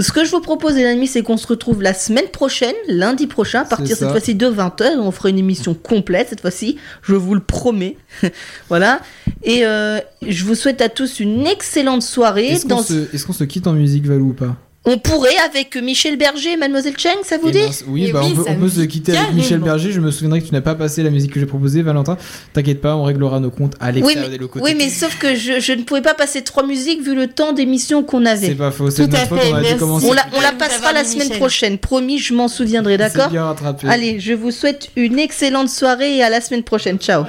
Ce 0.00 0.12
que 0.12 0.24
je 0.24 0.30
vous 0.30 0.40
propose, 0.40 0.76
les 0.76 0.84
amis, 0.84 1.06
c'est 1.06 1.22
qu'on 1.22 1.36
se 1.36 1.46
retrouve 1.46 1.82
la 1.82 1.94
semaine 1.94 2.28
prochaine, 2.28 2.74
lundi 2.86 3.26
prochain, 3.26 3.62
à 3.62 3.64
partir 3.64 3.96
cette 3.96 4.10
fois-ci 4.10 4.34
de 4.34 4.46
20h. 4.46 4.98
On 4.98 5.10
fera 5.10 5.30
une 5.30 5.38
émission 5.38 5.74
complète 5.74 6.28
cette 6.28 6.40
fois-ci. 6.40 6.76
Je 7.02 7.14
vous 7.14 7.34
le 7.34 7.40
promets. 7.40 7.96
voilà. 8.68 9.00
Et 9.42 9.66
euh, 9.66 9.98
je 10.26 10.44
vous 10.44 10.54
souhaite 10.54 10.80
à 10.80 10.88
tous 10.88 11.20
une 11.20 11.46
excellente 11.46 12.02
soirée. 12.02 12.48
Est-ce 12.48 12.66
qu'on 12.66 12.82
se, 12.82 13.12
est-ce 13.14 13.26
qu'on 13.26 13.32
se 13.32 13.44
quitte 13.44 13.66
en 13.66 13.72
musique, 13.72 14.06
Valou, 14.06 14.30
ou 14.30 14.34
pas? 14.34 14.56
On 14.90 14.98
pourrait 14.98 15.36
avec 15.44 15.76
Michel 15.76 16.16
Berger 16.16 16.52
et 16.52 16.56
Mademoiselle 16.56 16.96
Cheng, 16.96 17.18
ça 17.22 17.36
vous 17.36 17.48
Eh 17.48 17.52
dit 17.52 17.58
ben, 17.58 17.70
Oui, 17.88 18.04
Eh 18.08 18.12
bah, 18.12 18.20
oui, 18.24 18.32
on 18.38 18.42
peut, 18.42 18.50
on 18.64 18.68
se 18.68 18.80
quitter 18.82 19.16
avec. 19.16 19.34
Michel 19.34 19.58
Berger. 19.60 19.92
Je 19.92 20.00
me 20.00 20.10
souviendrai 20.10 20.40
que 20.40 20.46
tu 20.48 20.54
n'as 20.54 20.62
pas 20.62 20.74
passé 20.74 21.02
la 21.02 21.10
musique 21.10 21.32
que 21.32 21.38
j'ai 21.40 21.46
proposée, 21.46 21.82
Valentin. 21.82 22.16
T'inquiète 22.54 22.80
pas, 22.80 22.96
on 22.96 23.04
réglera 23.04 23.38
nos 23.38 23.50
comptes 23.50 23.74
à 23.80 23.88
Oui 23.88 23.96
l'extérieur 23.96 24.24
mais, 24.24 24.30
des 24.30 24.38
locaux. 24.38 24.60
oui, 24.62 24.74
mais 24.76 24.88
sauf 24.88 25.18
que 25.18 25.34
je, 25.34 25.60
je 25.60 25.72
ne 25.72 25.82
pouvais 25.82 26.00
pas 26.02 26.14
passer 26.14 26.42
trois 26.42 26.66
musiques 26.66 27.02
vu 27.02 27.14
le 27.14 27.26
temps 27.26 27.52
d'émission 27.52 28.02
qu'on 28.02 28.22
C'est 28.24 28.30
avait. 28.30 28.54
pas 28.54 28.70
faux, 28.70 28.90
c'est 28.90 29.02
Tout 29.02 29.08
de 29.10 29.16
à 29.16 29.18
notre 29.20 29.28
faute, 29.28 29.40
fait, 29.40 29.52
on 29.52 29.54
a 29.56 29.58
dû 29.60 29.64
merci. 29.64 29.78
commencer. 29.78 30.06
On 30.08 30.12
la, 30.14 30.22
on 30.36 30.40
la 30.40 30.52
Nous 30.52 30.58
passera 30.58 30.92
la 30.92 31.04
semaine 31.04 31.24
Michel. 31.28 31.38
prochaine. 31.38 31.78
Promis, 31.78 32.18
je 32.18 32.32
m'en 32.34 32.48
souviendrai, 32.48 32.92
C'est 32.94 32.98
d'accord 32.98 33.30
bien 33.30 33.44
rattrapé. 33.44 33.88
Allez, 33.88 34.20
je 34.20 34.32
vous 34.32 34.50
souhaite 34.50 34.88
une 34.96 35.18
excellente 35.18 35.68
soirée 35.68 36.16
et 36.16 36.22
à 36.22 36.30
la 36.30 36.40
semaine 36.40 36.62
prochaine. 36.62 36.98
Ciao. 36.98 37.24